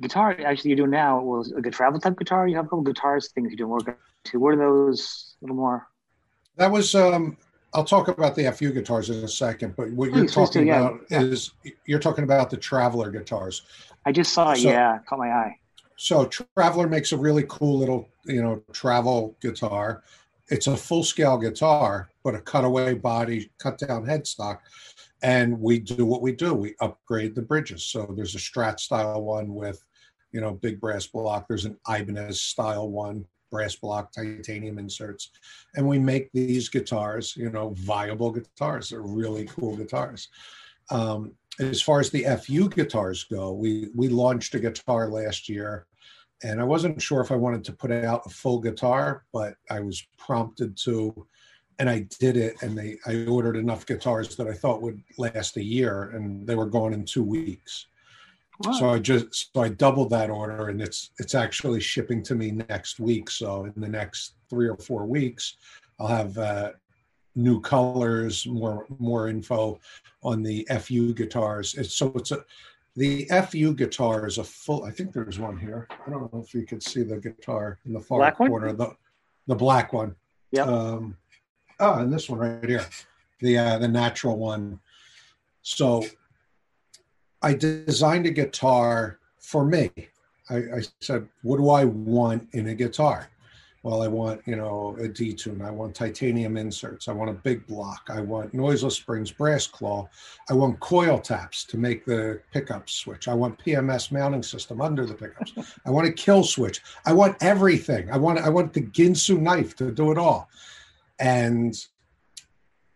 guitar. 0.00 0.36
Actually, 0.44 0.70
you're 0.70 0.76
doing 0.76 0.90
now 0.90 1.20
was 1.20 1.52
a 1.52 1.60
good 1.60 1.72
travel 1.72 2.00
type 2.00 2.18
guitar. 2.18 2.46
You 2.46 2.56
have 2.56 2.66
a 2.66 2.68
couple 2.68 2.82
guitars 2.82 3.28
things 3.28 3.50
you're 3.50 3.56
doing 3.56 3.70
work 3.70 3.88
on 3.88 3.94
too. 4.24 4.40
What 4.40 4.54
are 4.54 4.56
those? 4.56 5.34
A 5.40 5.44
little 5.44 5.56
more. 5.56 5.88
That 6.56 6.70
was 6.70 6.94
um 6.94 7.36
I'll 7.74 7.84
talk 7.84 8.08
about 8.08 8.34
the 8.34 8.50
FU 8.52 8.72
guitars 8.72 9.10
in 9.10 9.22
a 9.22 9.28
second, 9.28 9.76
but 9.76 9.90
what 9.90 10.06
you're 10.06 10.24
Please, 10.24 10.34
please 10.34 10.50
do, 10.50 10.60
talking 10.60 10.66
yeah. 10.68 10.88
about 10.88 11.00
is 11.10 11.52
you're 11.84 11.98
talking 11.98 12.24
about 12.24 12.50
the 12.50 12.56
Traveler 12.56 13.10
guitars. 13.10 13.62
I 14.06 14.12
just 14.12 14.32
saw 14.32 14.52
it. 14.52 14.58
So- 14.58 14.70
yeah, 14.70 14.98
caught 15.08 15.18
my 15.18 15.30
eye. 15.30 15.58
So 15.96 16.26
Traveler 16.56 16.86
makes 16.86 17.10
a 17.10 17.16
really 17.16 17.44
cool 17.48 17.76
little, 17.76 18.08
you 18.24 18.40
know, 18.40 18.62
travel 18.72 19.36
guitar. 19.42 20.04
It's 20.46 20.68
a 20.68 20.76
full 20.76 21.02
scale 21.02 21.36
guitar, 21.36 22.08
but 22.22 22.36
a 22.36 22.40
cutaway 22.40 22.94
body, 22.94 23.50
cut 23.58 23.78
down 23.78 24.06
headstock. 24.06 24.60
And 25.22 25.60
we 25.60 25.78
do 25.78 26.04
what 26.04 26.22
we 26.22 26.32
do. 26.32 26.54
We 26.54 26.74
upgrade 26.80 27.34
the 27.34 27.42
bridges. 27.42 27.84
So 27.86 28.12
there's 28.16 28.34
a 28.34 28.38
Strat 28.38 28.78
style 28.78 29.22
one 29.22 29.54
with, 29.54 29.82
you 30.32 30.40
know, 30.40 30.52
big 30.52 30.80
brass 30.80 31.06
block. 31.06 31.46
There's 31.48 31.64
an 31.64 31.78
Ibanez 31.88 32.40
style 32.40 32.88
one, 32.88 33.24
brass 33.50 33.74
block, 33.74 34.12
titanium 34.12 34.78
inserts. 34.78 35.30
And 35.74 35.88
we 35.88 35.98
make 35.98 36.30
these 36.32 36.68
guitars, 36.68 37.36
you 37.36 37.50
know, 37.50 37.74
viable 37.78 38.30
guitars. 38.30 38.90
They're 38.90 39.02
really 39.02 39.46
cool 39.46 39.76
guitars. 39.76 40.28
Um, 40.90 41.32
as 41.58 41.82
far 41.82 42.00
as 42.00 42.10
the 42.10 42.24
FU 42.40 42.68
guitars 42.68 43.24
go, 43.24 43.52
we 43.52 43.88
we 43.94 44.08
launched 44.08 44.54
a 44.54 44.60
guitar 44.60 45.08
last 45.08 45.48
year, 45.48 45.86
and 46.42 46.60
I 46.60 46.64
wasn't 46.64 47.02
sure 47.02 47.20
if 47.20 47.32
I 47.32 47.36
wanted 47.36 47.64
to 47.64 47.72
put 47.72 47.90
out 47.90 48.22
a 48.26 48.30
full 48.30 48.60
guitar, 48.60 49.24
but 49.32 49.54
I 49.70 49.80
was 49.80 50.06
prompted 50.18 50.76
to, 50.84 51.26
and 51.78 51.88
I 51.88 52.06
did 52.18 52.36
it. 52.36 52.62
And 52.62 52.76
they 52.76 52.98
I 53.06 53.24
ordered 53.26 53.56
enough 53.56 53.86
guitars 53.86 54.36
that 54.36 54.48
I 54.48 54.52
thought 54.52 54.82
would 54.82 55.02
last 55.16 55.56
a 55.56 55.62
year, 55.62 56.10
and 56.14 56.46
they 56.46 56.54
were 56.54 56.66
gone 56.66 56.92
in 56.92 57.04
two 57.04 57.24
weeks. 57.24 57.86
Wow. 58.64 58.72
So 58.72 58.90
I 58.90 58.98
just 58.98 59.52
so 59.54 59.62
I 59.62 59.68
doubled 59.68 60.10
that 60.10 60.30
order, 60.30 60.68
and 60.68 60.82
it's 60.82 61.10
it's 61.18 61.34
actually 61.34 61.80
shipping 61.80 62.22
to 62.24 62.34
me 62.34 62.50
next 62.50 62.98
week. 62.98 63.30
So 63.30 63.64
in 63.64 63.74
the 63.76 63.88
next 63.88 64.34
three 64.50 64.68
or 64.68 64.76
four 64.76 65.06
weeks, 65.06 65.56
I'll 66.00 66.08
have 66.08 66.36
uh, 66.36 66.72
new 67.36 67.60
colors, 67.60 68.46
more 68.46 68.86
more 68.98 69.28
info 69.28 69.78
on 70.24 70.42
the 70.42 70.66
FU 70.80 71.14
guitars. 71.14 71.74
It's, 71.74 71.94
so 71.94 72.12
it's 72.16 72.32
a 72.32 72.44
the 72.96 73.26
FU 73.48 73.74
guitar 73.74 74.26
is 74.26 74.38
a 74.38 74.44
full. 74.44 74.82
I 74.82 74.90
think 74.90 75.12
there's 75.12 75.38
one 75.38 75.56
here. 75.56 75.86
I 76.04 76.10
don't 76.10 76.32
know 76.34 76.40
if 76.40 76.52
you 76.52 76.66
could 76.66 76.82
see 76.82 77.04
the 77.04 77.18
guitar 77.18 77.78
in 77.86 77.92
the 77.92 78.00
far 78.00 78.18
Black 78.18 78.40
one? 78.40 78.50
corner. 78.50 78.72
The 78.72 78.90
the 79.46 79.54
black 79.54 79.92
one. 79.92 80.16
Yeah. 80.50 80.64
Um, 80.64 81.16
oh, 81.80 81.94
and 81.94 82.12
this 82.12 82.28
one 82.28 82.40
right 82.40 82.68
here, 82.68 82.86
the 83.40 83.58
uh, 83.58 83.78
the 83.78 83.88
natural 83.88 84.36
one. 84.36 84.80
So 85.62 86.04
I 87.42 87.54
designed 87.54 88.26
a 88.26 88.30
guitar 88.30 89.18
for 89.38 89.64
me. 89.64 89.90
I, 90.50 90.56
I 90.56 90.82
said, 91.00 91.28
what 91.42 91.58
do 91.58 91.70
I 91.70 91.84
want 91.84 92.48
in 92.52 92.68
a 92.68 92.74
guitar? 92.74 93.28
Well, 93.84 94.02
I 94.02 94.08
want, 94.08 94.42
you 94.44 94.56
know, 94.56 94.96
a 94.98 95.06
D-tune. 95.06 95.62
I 95.62 95.70
want 95.70 95.94
titanium 95.94 96.56
inserts. 96.56 97.06
I 97.06 97.12
want 97.12 97.30
a 97.30 97.34
big 97.34 97.64
block. 97.66 98.08
I 98.08 98.20
want 98.20 98.52
noiseless 98.52 98.96
springs, 98.96 99.30
brass 99.30 99.68
claw. 99.68 100.08
I 100.50 100.54
want 100.54 100.80
coil 100.80 101.18
taps 101.18 101.64
to 101.66 101.76
make 101.76 102.04
the 102.04 102.40
pickups 102.52 102.94
switch. 102.94 103.28
I 103.28 103.34
want 103.34 103.62
PMS 103.64 104.10
mounting 104.10 104.42
system 104.42 104.80
under 104.80 105.06
the 105.06 105.14
pickups. 105.14 105.52
I 105.86 105.90
want 105.90 106.08
a 106.08 106.12
kill 106.12 106.42
switch. 106.42 106.82
I 107.06 107.12
want 107.12 107.36
everything. 107.40 108.10
I 108.10 108.16
want 108.16 108.40
I 108.40 108.48
want 108.48 108.72
the 108.72 108.82
Ginsu 108.82 109.40
knife 109.40 109.76
to 109.76 109.92
do 109.92 110.10
it 110.10 110.18
all. 110.18 110.50
And 111.20 111.74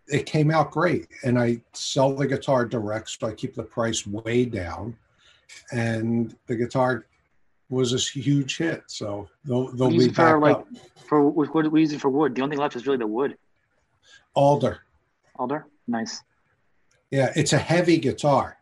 it 0.08 0.26
came 0.26 0.50
out 0.50 0.70
great. 0.70 1.08
And 1.24 1.38
I 1.38 1.60
sell 1.72 2.14
the 2.14 2.26
guitar 2.26 2.64
direct, 2.64 3.10
so 3.10 3.26
I 3.26 3.32
keep 3.32 3.54
the 3.54 3.62
price 3.62 4.06
way 4.06 4.44
down. 4.44 4.96
And 5.72 6.36
the 6.46 6.56
guitar 6.56 7.06
was 7.68 7.92
a 7.94 7.98
huge 7.98 8.58
hit. 8.58 8.84
So 8.86 9.28
they'll 9.44 9.68
they'll 9.72 9.90
be 9.90 10.06
it 10.06 10.14
for, 10.14 10.40
back 10.40 10.40
like- 10.40 10.56
up. 10.56 10.66
For 11.08 11.28
what 11.28 11.62
do 11.62 11.70
we 11.70 11.80
use 11.80 11.92
it 11.92 12.00
for 12.00 12.08
wood? 12.08 12.34
The 12.34 12.42
only 12.42 12.56
thing 12.56 12.62
left 12.62 12.74
is 12.76 12.86
really 12.86 12.98
the 12.98 13.06
wood. 13.06 13.36
Alder. 14.34 14.80
Alder, 15.36 15.66
nice. 15.86 16.22
Yeah, 17.10 17.30
it's 17.36 17.52
a 17.52 17.58
heavy 17.58 17.98
guitar. 17.98 18.56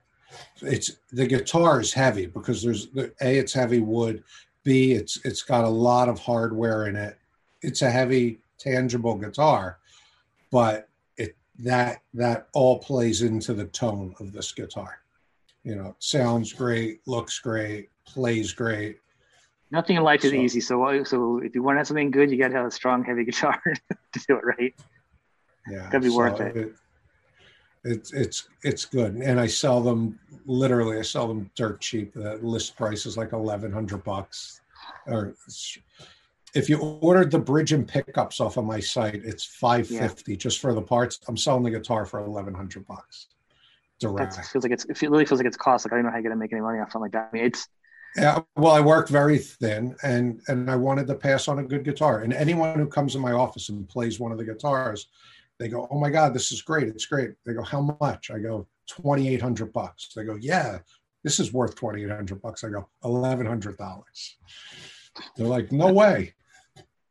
It's 0.61 0.97
the 1.13 1.27
guitar 1.27 1.81
is 1.81 1.93
heavy 1.93 2.27
because 2.27 2.63
there's 2.63 2.89
the 2.89 3.13
a 3.21 3.39
it's 3.39 3.53
heavy 3.53 3.81
wood, 3.81 4.25
b 4.65 4.93
it's 4.93 5.25
it's 5.25 5.43
got 5.43 5.65
a 5.65 5.69
lot 5.69 6.09
of 6.09 6.19
hardware 6.19 6.87
in 6.89 6.97
it. 6.97 7.19
It's 7.63 7.83
a 7.83 7.91
heavy 7.91 8.41
tangible 8.61 9.17
guitar, 9.17 9.79
but 10.53 10.89
it 11.17 11.37
that 11.59 12.03
that 12.15 12.49
all 12.53 12.79
plays 12.79 13.23
into 13.23 13.55
the 13.55 13.65
tone 13.67 14.15
of 14.21 14.33
this 14.33 14.53
guitar. 14.53 14.99
You 15.65 15.75
know, 15.75 15.97
sounds 15.99 16.53
great, 16.53 17.01
looks 17.07 17.39
great, 17.39 17.91
plays 18.07 18.53
great. 18.53 18.99
Nothing 19.73 19.97
in 19.97 20.03
life 20.03 20.25
is 20.25 20.31
So- 20.31 20.37
easy. 20.37 20.61
So 20.61 21.05
so 21.05 21.39
if 21.39 21.55
you 21.55 21.63
want 21.63 21.77
to 21.77 21.81
have 21.81 21.87
something 21.89 22.11
good, 22.11 22.31
you 22.31 22.39
got 22.39 22.49
to 22.49 22.55
have 22.57 22.67
a 22.67 22.71
strong, 22.71 23.05
heavy 23.05 23.25
guitar 23.31 23.61
to 23.65 24.21
do 24.29 24.37
it 24.37 24.45
right. 24.45 24.75
Yeah, 25.69 25.89
Gotta 25.91 26.01
be 26.01 26.11
worth 26.11 26.41
it. 26.41 26.75
It's 27.83 28.13
it's 28.13 28.49
it's 28.63 28.85
good, 28.85 29.15
and 29.17 29.41
I 29.41 29.47
sell 29.47 29.81
them 29.81 30.19
literally. 30.45 30.99
I 30.99 31.03
sell 31.03 31.27
them 31.29 31.51
dirt 31.55 31.81
cheap. 31.81 32.13
The 32.13 32.37
list 32.43 32.77
price 32.77 33.07
is 33.07 33.17
like 33.17 33.33
eleven 33.33 33.73
hundred 33.73 34.05
bucks, 34.05 34.61
or 35.07 35.35
if 36.55 36.69
you 36.69 36.79
ordered 36.79 37.31
the 37.31 37.39
bridge 37.39 37.73
and 37.73 37.87
pickups 37.87 38.41
off 38.41 38.57
of 38.57 38.65
my 38.65 38.81
site, 38.81 39.23
it's 39.25 39.45
five 39.45 39.87
fifty 39.87 40.33
yeah. 40.33 40.39
just 40.39 40.59
for 40.59 40.75
the 40.75 40.83
parts. 40.83 41.21
I'm 41.29 41.37
selling 41.37 41.63
the 41.63 41.71
guitar 41.71 42.05
for 42.05 42.21
eleven 42.21 42.55
hundred 42.55 42.87
bucks. 42.87 43.29
Direct. 44.01 44.37
That 44.37 44.47
feels 44.47 44.65
like 44.65 44.73
it's. 44.73 44.85
It 44.87 45.01
really 45.03 45.27
feels 45.27 45.41
like 45.41 45.47
it's 45.47 45.57
cost. 45.57 45.85
Like 45.85 45.93
I 45.93 45.97
don't 45.97 46.07
know 46.07 46.11
how 46.11 46.17
you're 46.17 46.25
gonna 46.25 46.37
make 46.37 46.53
any 46.53 46.63
money 46.63 46.79
off 46.79 46.93
something 46.93 47.03
like 47.03 47.13
that. 47.13 47.31
I 47.33 47.37
mean, 47.37 47.45
it's. 47.45 47.69
Yeah, 48.17 48.41
well, 48.57 48.73
I 48.73 48.81
worked 48.81 49.09
very 49.09 49.39
thin, 49.39 49.95
and 50.03 50.41
and 50.49 50.71
I 50.71 50.77
wanted 50.77 51.07
to 51.09 51.15
pass 51.15 51.47
on 51.47 51.61
a 51.61 51.63
good 51.63 51.85
guitar. 51.85 52.23
And 52.23 52.33
anyone 52.33 52.79
who 52.79 52.89
comes 52.89 53.15
in 53.15 53.21
my 53.21 53.33
office 53.33 53.69
and 53.69 53.89
plays 53.89 54.19
one 54.19 54.33
of 54.33 54.39
the 54.39 54.45
guitars, 54.45 55.09
they 55.59 55.69
go, 55.69 55.87
"Oh 55.91 56.01
my 56.01 56.11
God, 56.11 56.35
this 56.35 56.51
is 56.51 56.63
great! 56.63 56.89
It's 56.89 57.07
great." 57.07 57.33
They 57.47 57.53
go, 57.53 57.63
"How 57.63 57.97
much?" 58.01 58.31
I 58.31 58.39
go, 58.39 58.67
2800 58.89 59.73
bucks. 59.73 60.09
They 60.17 60.25
go, 60.25 60.35
"Yeah, 60.35 60.79
this 61.23 61.39
is 61.39 61.53
worth 61.53 61.77
2800 61.77 62.43
bucks." 62.43 62.65
I 62.65 62.71
go, 62.71 62.89
"1100 63.03 63.77
dollars." 63.77 64.39
They're 65.37 65.47
like, 65.47 65.71
"No 65.71 65.93
way." 65.93 66.35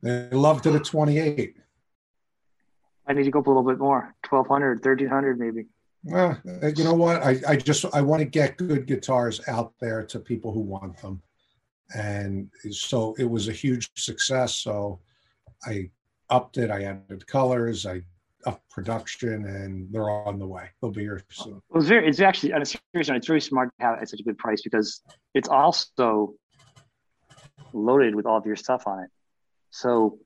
They 0.02 0.30
loved 0.30 0.66
it 0.66 0.76
at 0.76 0.86
28. 0.86 1.56
I 3.08 3.14
need 3.14 3.24
to 3.24 3.32
go 3.32 3.40
up 3.40 3.48
a 3.48 3.50
little 3.50 3.64
bit 3.64 3.80
more 3.80 4.16
1200, 4.30 4.86
1300 4.86 5.40
maybe. 5.40 5.66
Well, 6.04 6.40
uh, 6.64 6.68
you 6.68 6.84
know 6.84 6.94
what? 6.94 7.22
I, 7.24 7.40
I 7.48 7.56
just 7.58 7.86
I 7.94 8.02
want 8.02 8.22
to 8.22 8.26
get 8.26 8.58
good 8.58 8.86
guitars 8.86 9.42
out 9.48 9.74
there 9.82 10.06
to 10.06 10.20
people 10.20 10.54
who 10.54 10.62
want 10.62 10.98
them, 11.02 11.22
and 11.94 12.50
so 12.72 13.16
it 13.20 13.30
was 13.30 13.50
a 13.50 13.52
huge 13.52 13.90
success. 13.96 14.56
So 14.56 15.02
I 15.66 15.90
upped 16.30 16.58
it. 16.58 16.72
I 16.72 16.84
added 16.84 17.28
colors. 17.28 17.86
I 17.86 18.04
upped 18.46 18.70
production, 18.70 19.46
and 19.46 19.92
they're 19.92 20.10
on 20.10 20.40
the 20.40 20.48
way. 20.48 20.70
They'll 20.82 20.92
be 20.92 21.02
here 21.02 21.22
soon. 21.32 21.58
It 21.58 21.76
was 21.76 21.90
very. 21.90 22.08
It's 22.08 22.22
actually 22.22 22.54
on 22.54 22.62
a 22.62 22.66
serious 22.66 23.10
note. 23.10 23.18
It's 23.18 23.28
very 23.28 23.42
smart 23.42 23.70
to 23.78 23.86
have 23.86 23.98
it 23.98 24.04
at 24.04 24.10
such 24.10 24.22
a 24.22 24.24
good 24.24 24.38
price 24.38 24.62
because 24.62 25.02
it's 25.34 25.50
also 25.50 26.34
loaded 27.74 28.16
with 28.16 28.26
all 28.26 28.38
of 28.38 28.46
your 28.46 28.56
stuff 28.56 28.88
on 28.88 29.04
it. 29.04 29.10
So, 29.72 30.20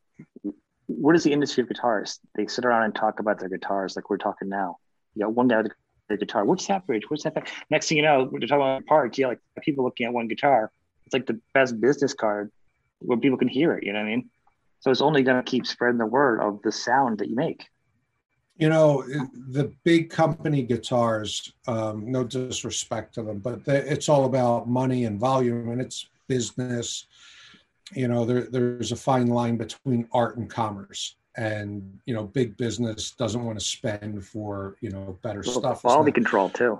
what 0.87 1.15
is 1.15 1.23
the 1.23 1.31
industry 1.31 1.63
of 1.63 1.69
guitarists? 1.69 2.19
They 2.35 2.47
sit 2.47 2.65
around 2.65 2.83
and 2.83 2.95
talk 2.95 3.19
about 3.19 3.39
their 3.39 3.49
guitars 3.49 3.95
like 3.95 4.09
we're 4.09 4.17
talking 4.17 4.49
now. 4.49 4.77
You 5.15 5.23
got 5.23 5.33
one 5.33 5.47
guy 5.47 5.61
with 5.61 5.71
a 6.09 6.17
guitar. 6.17 6.45
What's 6.45 6.67
that 6.67 6.85
bridge? 6.85 7.03
What's 7.09 7.23
that? 7.23 7.49
Next 7.69 7.87
thing 7.87 7.97
you 7.97 8.03
know, 8.03 8.29
we're 8.31 8.39
talking 8.39 8.55
about 8.55 8.85
parts. 8.85 9.17
Yeah, 9.17 9.27
like 9.27 9.39
people 9.61 9.83
looking 9.83 10.05
at 10.05 10.13
one 10.13 10.27
guitar. 10.27 10.71
It's 11.05 11.13
like 11.13 11.25
the 11.25 11.39
best 11.53 11.79
business 11.79 12.13
card 12.13 12.51
where 12.99 13.17
people 13.17 13.37
can 13.37 13.47
hear 13.47 13.73
it. 13.73 13.83
You 13.83 13.93
know 13.93 13.99
what 13.99 14.07
I 14.07 14.11
mean? 14.11 14.29
So 14.79 14.91
it's 14.91 15.01
only 15.01 15.23
going 15.23 15.37
to 15.37 15.49
keep 15.49 15.65
spreading 15.65 15.97
the 15.97 16.05
word 16.05 16.41
of 16.41 16.61
the 16.61 16.71
sound 16.71 17.19
that 17.19 17.29
you 17.29 17.35
make. 17.35 17.65
You 18.57 18.69
know, 18.69 19.03
the 19.03 19.73
big 19.83 20.09
company 20.09 20.61
guitars, 20.61 21.53
um, 21.67 22.11
no 22.11 22.23
disrespect 22.23 23.15
to 23.15 23.23
them, 23.23 23.39
but 23.39 23.61
it's 23.65 24.09
all 24.09 24.25
about 24.25 24.67
money 24.67 25.05
and 25.05 25.19
volume 25.19 25.69
and 25.69 25.81
it's 25.81 26.07
business 26.27 27.07
you 27.91 28.07
know 28.07 28.25
there, 28.25 28.43
there's 28.43 28.91
a 28.91 28.95
fine 28.95 29.27
line 29.27 29.57
between 29.57 30.07
art 30.13 30.37
and 30.37 30.49
commerce. 30.49 31.15
And 31.35 31.99
you 32.05 32.13
know 32.13 32.25
big 32.25 32.55
business 32.57 33.11
doesn't 33.11 33.43
want 33.43 33.57
to 33.57 33.65
spend 33.65 34.23
for 34.23 34.77
you 34.81 34.91
know 34.91 35.17
better 35.23 35.41
well, 35.45 35.59
stuff. 35.59 35.81
Quality 35.81 36.11
control 36.11 36.49
too. 36.49 36.79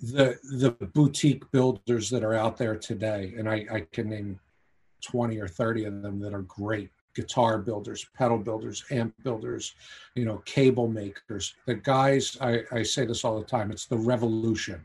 The 0.00 0.38
the 0.58 0.70
boutique 0.70 1.50
builders 1.50 2.08
that 2.10 2.22
are 2.22 2.34
out 2.34 2.56
there 2.56 2.76
today 2.76 3.34
and 3.36 3.48
I, 3.48 3.66
I 3.70 3.80
can 3.92 4.08
name 4.08 4.38
20 5.02 5.38
or 5.38 5.48
30 5.48 5.86
of 5.86 6.02
them 6.02 6.20
that 6.20 6.32
are 6.32 6.42
great 6.42 6.90
guitar 7.16 7.58
builders 7.58 8.06
pedal 8.16 8.38
builders 8.38 8.84
amp 8.92 9.12
builders 9.24 9.74
you 10.14 10.24
know 10.24 10.38
cable 10.44 10.86
makers. 10.86 11.54
The 11.66 11.74
guys 11.74 12.38
I, 12.40 12.62
I 12.70 12.84
say 12.84 13.04
this 13.06 13.24
all 13.24 13.40
the 13.40 13.44
time 13.44 13.72
it's 13.72 13.86
the 13.86 13.98
revolution. 13.98 14.80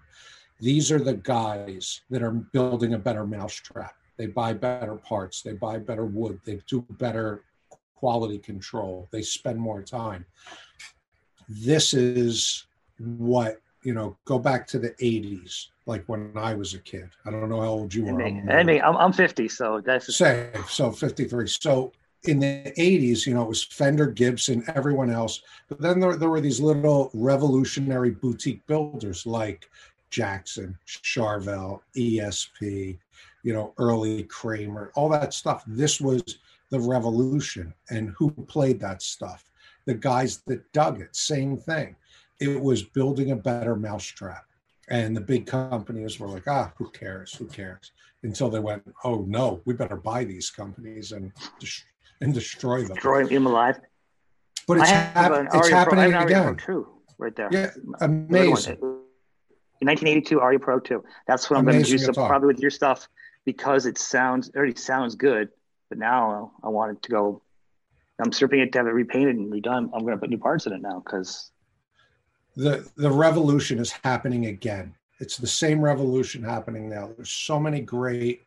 These 0.60 0.92
are 0.92 1.00
the 1.00 1.14
guys 1.18 2.02
that 2.10 2.24
are 2.24 2.32
building 2.32 2.96
a 2.96 2.98
better 2.98 3.28
mousetrap 3.28 3.94
they 4.18 4.28
buy 4.28 4.54
better 4.54 4.96
parts. 4.96 5.42
They 5.42 5.54
buy 5.54 5.80
better 5.80 6.06
wood. 6.06 6.40
They 6.46 6.60
do 6.68 6.86
better 6.92 7.44
quality 7.96 8.40
control. 8.40 9.08
They 9.12 9.22
spend 9.22 9.60
more 9.60 9.82
time. 9.82 10.26
This 11.50 11.94
is 11.94 12.66
what, 12.98 13.62
you 13.84 13.94
know, 13.94 14.18
go 14.26 14.40
back 14.40 14.68
to 14.68 14.80
the 14.80 14.92
80s, 14.92 15.68
like 15.86 16.04
when 16.08 16.32
I 16.36 16.54
was 16.54 16.74
a 16.74 16.80
kid. 16.80 17.10
I 17.26 17.32
don't 17.32 17.50
know 17.50 17.62
how 17.62 17.68
old 17.68 17.94
you 17.94 18.08
are. 18.08 18.22
I 18.22 18.64
mean, 18.64 18.82
I'm, 18.82 18.98
I'm 18.98 19.14
50, 19.14 19.48
so 19.48 19.82
that's 19.86 20.16
say 20.16 20.50
so 20.68 20.92
53. 20.92 21.48
So 21.48 21.92
in 22.24 22.40
the 22.40 22.74
80s, 22.78 23.26
you 23.26 23.34
know, 23.34 23.44
it 23.44 23.50
was 23.50 23.64
Fender, 23.64 24.08
Gibson, 24.08 24.64
everyone 24.76 25.10
else. 25.10 25.42
But 25.68 25.82
then 25.82 26.00
there, 26.00 26.16
there 26.16 26.30
were 26.30 26.42
these 26.42 26.60
little 26.60 27.12
revolutionary 27.14 28.12
boutique 28.12 28.66
builders 28.66 29.26
like 29.26 29.70
Jackson, 30.10 30.78
Charvel, 30.88 31.82
ESP, 31.98 32.98
you 33.46 33.54
know, 33.54 33.76
early 33.78 34.24
Kramer, 34.24 34.92
all 34.96 35.08
that 35.10 35.32
stuff. 35.32 35.64
This 35.68 36.02
was 36.02 36.40
the 36.72 36.80
revolution. 36.80 37.72
And 37.92 38.10
who 38.18 38.32
played 38.32 38.80
that 38.80 39.04
stuff? 39.04 39.46
The 39.86 39.94
guys 39.94 40.42
that 40.48 40.74
dug 40.74 41.00
it, 41.00 41.16
same 41.16 41.56
thing. 41.56 41.96
It 42.42 42.60
was 42.60 42.82
building 42.82 43.32
a 43.32 43.36
better 43.36 43.76
mousetrap. 43.76 44.46
And 44.90 45.16
the 45.16 45.22
big 45.22 45.46
companies 45.46 46.20
were 46.20 46.28
like, 46.28 46.48
ah, 46.48 46.74
who 46.76 46.90
cares? 46.90 47.36
Who 47.36 47.46
cares? 47.46 47.92
Until 48.24 48.50
they 48.50 48.60
went, 48.60 48.82
oh 49.04 49.24
no, 49.28 49.62
we 49.66 49.76
better 49.76 49.96
buy 49.96 50.24
these 50.24 50.50
companies 50.50 51.12
and 51.12 51.32
and 52.22 52.34
destroy 52.34 52.80
them. 52.82 52.96
Destroy 52.96 53.28
them 53.28 53.46
alive. 53.46 53.80
But 54.68 54.78
it's, 54.78 54.90
hap- 54.90 55.48
it's 55.54 55.70
happening 55.70 56.12
Pro, 56.12 56.24
again. 56.24 56.56
True, 56.56 56.88
right 57.20 57.36
there. 57.36 57.50
Yeah, 57.52 57.70
amazing. 58.02 58.80
In 59.82 59.88
1982, 59.88 60.40
Aria 60.40 60.58
Pro 60.58 60.80
2. 60.80 61.04
That's 61.28 61.50
what 61.50 61.60
I'm 61.60 61.66
going 61.66 61.84
to 61.84 61.90
do. 61.90 61.98
So 61.98 62.14
probably 62.14 62.48
with 62.48 62.60
your 62.60 62.72
stuff, 62.72 63.08
because 63.46 63.86
it 63.86 63.98
sounds 63.98 64.50
it 64.50 64.56
already 64.56 64.76
sounds 64.76 65.16
good, 65.16 65.50
but 65.90 65.98
now 65.98 66.52
I 66.64 66.70
want 66.70 66.98
it 66.98 67.04
to 67.04 67.12
go. 67.12 67.42
I'm 68.20 68.32
stripping 68.32 68.60
it 68.60 68.72
to 68.72 68.80
have 68.80 68.88
it 68.88 68.92
repainted 68.92 69.36
and 69.36 69.52
redone. 69.52 69.90
I'm 69.94 70.02
going 70.02 70.14
to 70.14 70.18
put 70.18 70.30
new 70.30 70.38
parts 70.38 70.66
in 70.66 70.74
it 70.74 70.82
now 70.82 71.02
because 71.06 71.52
the 72.56 72.90
the 72.98 73.12
revolution 73.12 73.80
is 73.80 73.92
happening 74.04 74.48
again. 74.48 74.94
It's 75.20 75.38
the 75.38 75.48
same 75.48 75.80
revolution 75.80 76.44
happening 76.44 76.90
now. 76.90 77.12
There's 77.16 77.32
so 77.32 77.60
many 77.60 77.82
great 77.82 78.44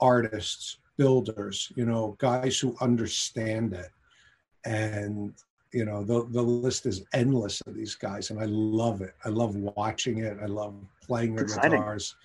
artists, 0.00 0.78
builders, 0.96 1.72
you 1.74 1.84
know, 1.84 2.16
guys 2.18 2.58
who 2.58 2.76
understand 2.80 3.72
it, 3.72 3.90
and 4.64 5.32
you 5.72 5.84
know 5.84 6.04
the 6.04 6.26
the 6.30 6.42
list 6.42 6.86
is 6.86 7.04
endless 7.14 7.60
of 7.66 7.74
these 7.74 7.94
guys, 7.94 8.30
and 8.30 8.38
I 8.38 8.44
love 8.46 9.00
it. 9.00 9.14
I 9.24 9.30
love 9.30 9.54
watching 9.54 10.18
it. 10.18 10.38
I 10.42 10.46
love 10.46 10.74
playing 11.06 11.36
the 11.36 11.44
guitars 11.44 12.16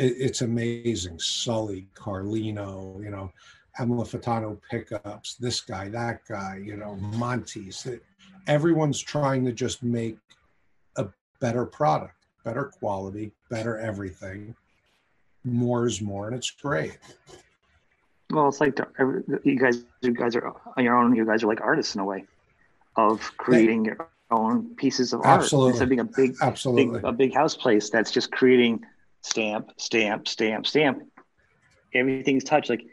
it, 0.00 0.16
it's 0.18 0.42
amazing. 0.42 1.18
Sully, 1.18 1.86
Carlino, 1.94 3.02
you 3.02 3.10
know, 3.10 3.30
Amalfitano 3.78 4.58
pickups, 4.70 5.34
this 5.36 5.60
guy, 5.60 5.88
that 5.90 6.20
guy, 6.28 6.60
you 6.64 6.76
know, 6.76 6.96
Monty's. 6.96 7.86
Everyone's 8.46 9.00
trying 9.00 9.44
to 9.44 9.52
just 9.52 9.82
make 9.82 10.18
a 10.96 11.06
better 11.40 11.64
product, 11.64 12.26
better 12.44 12.64
quality, 12.64 13.32
better 13.48 13.78
everything. 13.78 14.54
More 15.44 15.86
is 15.86 16.02
more, 16.02 16.26
and 16.26 16.36
it's 16.36 16.50
great. 16.50 16.98
Well, 18.30 18.48
it's 18.48 18.60
like 18.60 18.76
the, 18.76 19.40
you 19.44 19.58
guys, 19.58 19.84
you 20.02 20.12
guys 20.12 20.36
are 20.36 20.54
on 20.76 20.84
your 20.84 20.96
own. 20.96 21.14
You 21.14 21.24
guys 21.24 21.42
are 21.42 21.46
like 21.46 21.60
artists 21.60 21.94
in 21.94 22.00
a 22.00 22.04
way, 22.04 22.24
of 22.96 23.20
creating 23.38 23.86
your 23.86 24.08
own 24.30 24.74
pieces 24.76 25.12
of 25.12 25.22
absolutely. 25.24 25.66
art 25.66 25.72
instead 25.72 25.84
of 25.84 25.88
being 25.88 26.00
a 26.00 26.04
big, 26.04 26.36
absolutely, 26.42 26.98
big, 26.98 27.04
a 27.04 27.12
big 27.12 27.34
house 27.34 27.56
place 27.56 27.88
that's 27.88 28.10
just 28.10 28.30
creating 28.30 28.84
stamp, 29.22 29.72
stamp, 29.76 30.28
stamp, 30.28 30.66
stamp. 30.66 31.02
Everything's 31.94 32.44
touched. 32.44 32.70
Like, 32.70 32.86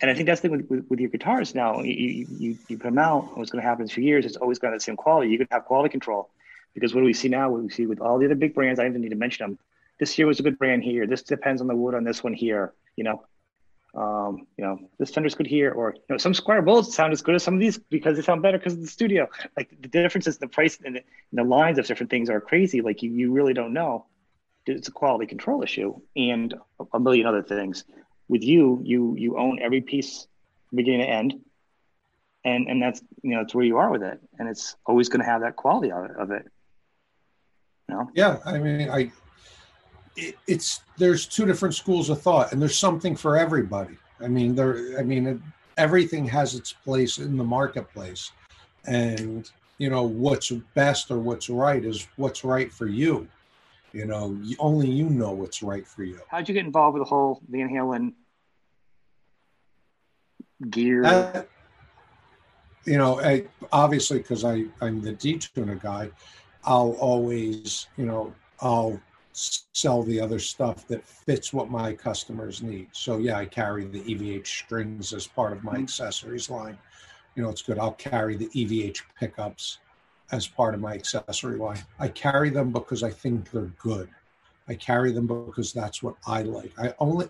and 0.00 0.10
I 0.10 0.14
think 0.14 0.26
that's 0.26 0.40
the 0.40 0.48
thing 0.48 0.58
with, 0.58 0.70
with, 0.70 0.90
with 0.90 1.00
your 1.00 1.10
guitars 1.10 1.54
now. 1.54 1.80
You, 1.80 2.26
you, 2.38 2.58
you 2.68 2.78
put 2.78 2.88
them 2.88 2.98
out, 2.98 3.36
what's 3.36 3.50
going 3.50 3.62
to 3.62 3.68
happen 3.68 3.88
in 3.88 4.02
a 4.02 4.04
years, 4.04 4.26
it's 4.26 4.36
always 4.36 4.58
got 4.58 4.72
the 4.72 4.80
same 4.80 4.96
quality. 4.96 5.30
You 5.30 5.38
can 5.38 5.48
have 5.50 5.64
quality 5.64 5.90
control. 5.90 6.30
Because 6.74 6.94
what 6.94 7.00
do 7.00 7.04
we 7.04 7.12
see 7.12 7.28
now? 7.28 7.50
What 7.50 7.62
we 7.62 7.70
see 7.70 7.86
with 7.86 8.00
all 8.00 8.18
the 8.18 8.26
other 8.26 8.34
big 8.34 8.54
brands, 8.54 8.80
I 8.80 8.86
even 8.86 9.02
need 9.02 9.10
to 9.10 9.16
mention 9.16 9.46
them. 9.46 9.58
This 10.00 10.18
year 10.18 10.26
was 10.26 10.40
a 10.40 10.42
good 10.42 10.58
brand 10.58 10.82
here. 10.82 11.06
This 11.06 11.22
depends 11.22 11.60
on 11.60 11.66
the 11.66 11.76
wood 11.76 11.94
on 11.94 12.02
this 12.02 12.24
one 12.24 12.32
here. 12.32 12.72
You 12.96 13.04
know, 13.04 13.24
um, 13.94 14.46
you 14.56 14.64
know, 14.64 14.78
this 14.98 15.10
Fender's 15.10 15.34
good 15.34 15.46
here, 15.46 15.70
or 15.70 15.94
you 15.94 16.02
know, 16.08 16.16
some 16.16 16.32
Squier 16.32 16.64
bullets 16.64 16.94
sound 16.94 17.12
as 17.12 17.20
good 17.20 17.34
as 17.34 17.42
some 17.42 17.54
of 17.54 17.60
these 17.60 17.78
because 17.78 18.16
they 18.16 18.22
sound 18.22 18.40
better 18.40 18.58
because 18.58 18.72
of 18.72 18.80
the 18.80 18.86
studio. 18.86 19.28
Like 19.56 19.70
the 19.80 19.88
differences, 19.88 20.38
the 20.38 20.48
price 20.48 20.78
and 20.82 20.96
the, 20.96 21.00
and 21.30 21.38
the 21.38 21.44
lines 21.44 21.78
of 21.78 21.86
different 21.86 22.10
things 22.10 22.30
are 22.30 22.40
crazy. 22.40 22.80
Like 22.80 23.02
you, 23.02 23.10
you 23.10 23.32
really 23.32 23.52
don't 23.52 23.74
know 23.74 24.06
it's 24.66 24.88
a 24.88 24.92
quality 24.92 25.26
control 25.26 25.62
issue 25.62 25.94
and 26.16 26.54
a 26.92 27.00
million 27.00 27.26
other 27.26 27.42
things. 27.42 27.84
With 28.28 28.42
you, 28.42 28.80
you 28.84 29.14
you 29.16 29.38
own 29.38 29.58
every 29.60 29.80
piece 29.80 30.26
beginning 30.72 31.00
to 31.00 31.08
end, 31.08 31.34
and 32.44 32.68
and 32.68 32.80
that's 32.80 33.02
you 33.22 33.32
know 33.32 33.42
that's 33.42 33.54
where 33.54 33.64
you 33.64 33.76
are 33.78 33.90
with 33.90 34.02
it, 34.02 34.20
and 34.38 34.48
it's 34.48 34.76
always 34.86 35.08
going 35.08 35.20
to 35.20 35.26
have 35.26 35.42
that 35.42 35.56
quality 35.56 35.90
of 35.90 36.30
it. 36.30 36.46
You? 37.88 38.08
Yeah, 38.14 38.38
I 38.46 38.58
mean, 38.58 38.88
I 38.88 39.12
it, 40.16 40.36
it's 40.46 40.80
there's 40.96 41.26
two 41.26 41.44
different 41.44 41.74
schools 41.74 42.08
of 42.10 42.22
thought, 42.22 42.52
and 42.52 42.62
there's 42.62 42.78
something 42.78 43.16
for 43.16 43.36
everybody. 43.36 43.98
I 44.20 44.28
mean, 44.28 44.54
there. 44.54 44.98
I 44.98 45.02
mean, 45.02 45.26
it, 45.26 45.38
everything 45.76 46.24
has 46.26 46.54
its 46.54 46.72
place 46.72 47.18
in 47.18 47.36
the 47.36 47.44
marketplace, 47.44 48.30
and 48.86 49.50
you 49.78 49.90
know 49.90 50.04
what's 50.04 50.50
best 50.74 51.10
or 51.10 51.18
what's 51.18 51.50
right 51.50 51.84
is 51.84 52.06
what's 52.16 52.44
right 52.44 52.72
for 52.72 52.86
you 52.86 53.28
you 53.92 54.06
know, 54.06 54.38
only 54.58 54.88
you 54.90 55.08
know 55.08 55.32
what's 55.32 55.62
right 55.62 55.86
for 55.86 56.04
you. 56.04 56.20
How'd 56.28 56.48
you 56.48 56.54
get 56.54 56.64
involved 56.64 56.94
with 56.94 57.02
the 57.02 57.08
whole 57.08 57.42
Van 57.48 57.68
Halen 57.68 58.14
gear? 60.70 61.04
Uh, 61.04 61.42
you 62.84 62.98
know, 62.98 63.20
I, 63.20 63.44
obviously 63.70 64.18
because 64.18 64.44
I 64.44 64.64
I'm 64.80 65.00
the 65.00 65.12
D-Tuna 65.12 65.76
guy, 65.76 66.10
I'll 66.64 66.92
always 66.92 67.86
you 67.96 68.06
know 68.06 68.34
I'll 68.60 69.00
sell 69.32 70.02
the 70.02 70.20
other 70.20 70.38
stuff 70.38 70.86
that 70.88 71.04
fits 71.06 71.52
what 71.52 71.70
my 71.70 71.92
customers 71.92 72.62
need. 72.62 72.88
So 72.92 73.18
yeah, 73.18 73.38
I 73.38 73.46
carry 73.46 73.84
the 73.84 74.00
EVH 74.00 74.46
strings 74.46 75.12
as 75.12 75.26
part 75.26 75.52
of 75.52 75.64
my 75.64 75.72
mm-hmm. 75.72 75.84
accessories 75.84 76.50
line. 76.50 76.78
You 77.34 77.42
know, 77.42 77.48
it's 77.48 77.62
good. 77.62 77.78
I'll 77.78 77.92
carry 77.92 78.36
the 78.36 78.48
EVH 78.48 79.00
pickups 79.18 79.78
as 80.32 80.46
part 80.46 80.74
of 80.74 80.80
my 80.80 80.94
accessory 80.94 81.58
line. 81.58 81.84
I 81.98 82.08
carry 82.08 82.50
them 82.50 82.72
because 82.72 83.02
I 83.02 83.10
think 83.10 83.50
they're 83.50 83.72
good. 83.78 84.08
I 84.68 84.74
carry 84.74 85.12
them 85.12 85.26
because 85.26 85.72
that's 85.72 86.02
what 86.02 86.14
I 86.26 86.42
like. 86.42 86.72
I 86.78 86.94
only 86.98 87.28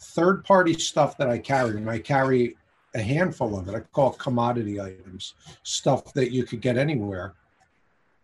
third 0.00 0.44
party 0.44 0.74
stuff 0.74 1.16
that 1.18 1.28
I 1.28 1.38
carry, 1.38 1.76
and 1.76 1.88
I 1.88 1.98
carry 1.98 2.56
a 2.94 3.00
handful 3.00 3.58
of 3.58 3.68
it. 3.68 3.74
I 3.74 3.80
call 3.80 4.12
it 4.12 4.18
commodity 4.18 4.80
items, 4.80 5.34
stuff 5.62 6.12
that 6.14 6.32
you 6.32 6.44
could 6.44 6.60
get 6.60 6.76
anywhere 6.76 7.34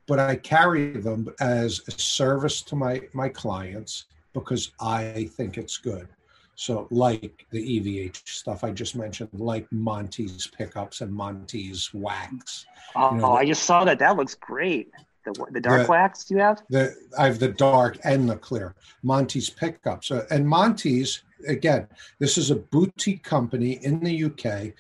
but 0.06 0.18
I 0.18 0.36
carry 0.36 0.92
them 0.92 1.28
as 1.40 1.82
a 1.88 1.92
service 1.92 2.62
to 2.62 2.76
my 2.76 3.02
my 3.12 3.28
clients 3.28 4.06
because 4.32 4.72
I 4.80 5.28
think 5.36 5.58
it's 5.58 5.76
good. 5.76 6.08
So, 6.56 6.88
like 6.90 7.46
the 7.50 7.80
EVH 7.80 8.26
stuff 8.26 8.64
I 8.64 8.70
just 8.70 8.96
mentioned, 8.96 9.28
like 9.34 9.70
Monty's 9.70 10.46
pickups 10.46 11.02
and 11.02 11.12
Monty's 11.12 11.92
wax. 11.92 12.64
Oh, 12.94 13.12
you 13.12 13.18
know, 13.18 13.32
I 13.32 13.44
just 13.44 13.64
saw 13.64 13.84
that. 13.84 13.98
That 13.98 14.16
looks 14.16 14.34
great. 14.34 14.90
The, 15.24 15.46
the 15.52 15.60
dark 15.60 15.86
the, 15.86 15.90
wax 15.90 16.30
you 16.30 16.38
have? 16.38 16.62
The 16.70 16.94
I 17.18 17.26
have 17.26 17.38
the 17.38 17.48
dark 17.48 17.98
and 18.04 18.28
the 18.28 18.36
clear. 18.36 18.74
Monty's 19.02 19.50
pickups 19.50 20.10
uh, 20.10 20.24
and 20.30 20.48
Monty's 20.48 21.24
again. 21.46 21.88
This 22.18 22.38
is 22.38 22.50
a 22.50 22.56
boutique 22.56 23.22
company 23.22 23.72
in 23.82 24.00
the 24.00 24.24
UK 24.24 24.72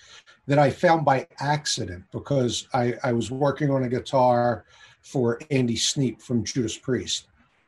that 0.46 0.58
I 0.58 0.70
found 0.70 1.04
by 1.04 1.26
accident 1.40 2.04
because 2.12 2.68
I, 2.72 2.94
I 3.02 3.12
was 3.12 3.30
working 3.30 3.70
on 3.70 3.82
a 3.82 3.88
guitar 3.88 4.64
for 5.02 5.40
Andy 5.50 5.76
Sneap 5.76 6.22
from 6.22 6.44
Judas 6.44 6.78
Priest. 6.78 7.26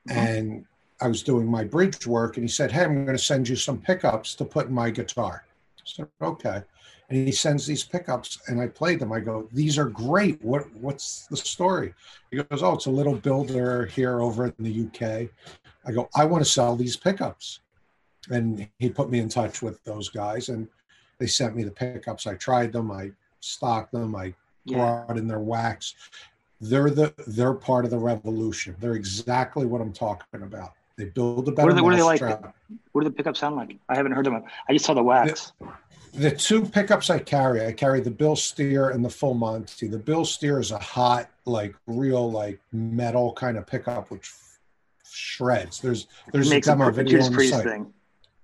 Mm-hmm. 0.09 0.19
And 0.19 0.65
I 1.01 1.09
was 1.09 1.23
doing 1.23 1.47
my 1.47 1.65
bridge 1.65 2.07
work 2.07 2.37
and 2.37 2.45
he 2.45 2.49
said, 2.49 2.73
Hey, 2.73 2.85
I'm 2.85 3.05
going 3.05 3.17
to 3.17 3.23
send 3.23 3.49
you 3.49 3.57
some 3.57 3.79
pickups 3.79 4.35
to 4.37 4.45
put 4.45 4.67
in 4.67 4.75
my 4.75 4.91
guitar. 4.91 5.45
I 5.79 5.83
said, 5.85 6.09
Okay. 6.23 6.63
And 7.11 7.27
he 7.27 7.33
sends 7.33 7.67
these 7.67 7.85
pickups 7.85 8.39
and 8.49 8.61
I 8.61 8.67
play 8.67 8.97
them. 8.97 9.13
I 9.13 9.21
go, 9.21 9.49
These 9.53 9.79
are 9.79 9.87
great. 9.87 10.43
What 10.43 10.73
what's 10.75 11.27
the 11.27 11.37
story? 11.37 11.95
He 12.31 12.43
goes, 12.43 12.63
Oh, 12.63 12.75
it's 12.75 12.87
a 12.87 12.91
little 12.91 13.15
builder 13.15 13.87
here 13.87 14.21
over 14.21 14.47
in 14.47 14.55
the 14.59 14.87
UK. 14.87 15.31
I 15.87 15.93
go, 15.93 16.09
I 16.15 16.25
want 16.25 16.45
to 16.45 16.51
sell 16.51 16.77
these 16.77 16.97
pickups. 16.97 17.61
And 18.31 18.69
he 18.79 18.91
put 18.91 19.11
me 19.11 19.21
in 19.21 19.29
touch 19.29 19.63
with 19.63 19.83
those 19.85 20.11
guys 20.11 20.51
and 20.51 20.69
they 21.19 21.27
sent 21.27 21.57
me 21.57 21.63
the 21.63 21.71
pickups. 21.71 22.27
I 22.27 22.35
tried 22.35 22.73
them, 22.73 22.91
I 22.91 23.13
stocked 23.41 23.93
them, 23.93 24.15
I 24.15 24.35
yeah. 24.65 25.05
brought 25.07 25.17
in 25.17 25.27
their 25.27 25.41
wax 25.41 25.95
they're 26.61 26.91
the 26.91 27.15
they're 27.27 27.55
part 27.55 27.85
of 27.85 27.91
the 27.91 27.99
revolution. 27.99 28.75
They're 28.81 28.95
exactly 28.95 29.67
what 29.67 29.81
I'm 29.81 29.93
talking 29.93 30.43
about. 30.43 30.73
They 30.99 31.05
build 31.05 31.49
a 31.49 31.53
better. 31.53 31.69
What 31.69 31.73
are 31.73 31.77
they, 31.77 31.81
what 31.81 31.93
are 31.95 31.97
they 31.97 32.03
like? 32.03 32.43
What 32.91 33.03
do 33.03 33.09
the 33.09 33.15
pickups 33.15 33.39
sound 33.39 33.55
like? 33.55 33.79
I 33.89 33.95
haven't 33.95 34.13
heard 34.13 34.27
them. 34.27 34.43
I 34.69 34.73
just 34.73 34.85
saw 34.85 34.95
the 34.95 35.03
wax. 35.03 35.53
The, 36.13 36.19
the, 36.19 36.31
two 36.33 36.65
pickups 36.65 37.09
I 37.09 37.21
carry, 37.21 37.65
I 37.65 37.73
carry 37.73 38.01
the 38.01 38.11
Bill 38.11 38.35
Steer 38.35 38.91
and 38.91 39.05
the 39.05 39.09
Full 39.09 39.35
Monty. 39.35 39.87
The 39.87 39.99
Bill 39.99 40.25
Steer 40.25 40.59
is 40.59 40.73
a 40.73 40.79
hot, 40.79 41.31
like 41.45 41.77
real, 41.87 42.29
like 42.33 42.61
metal 42.73 43.33
kind 43.33 43.57
of 43.57 43.65
pickup, 43.65 44.11
which 44.11 44.29
shreds. 45.09 45.81
There's 45.81 46.09
there's 46.33 46.51
a 46.51 46.61
demo 46.61 46.91
video 46.91 47.23
on 47.23 47.33
the 47.33 47.47
site. 47.47 47.63
Thing, 47.63 47.95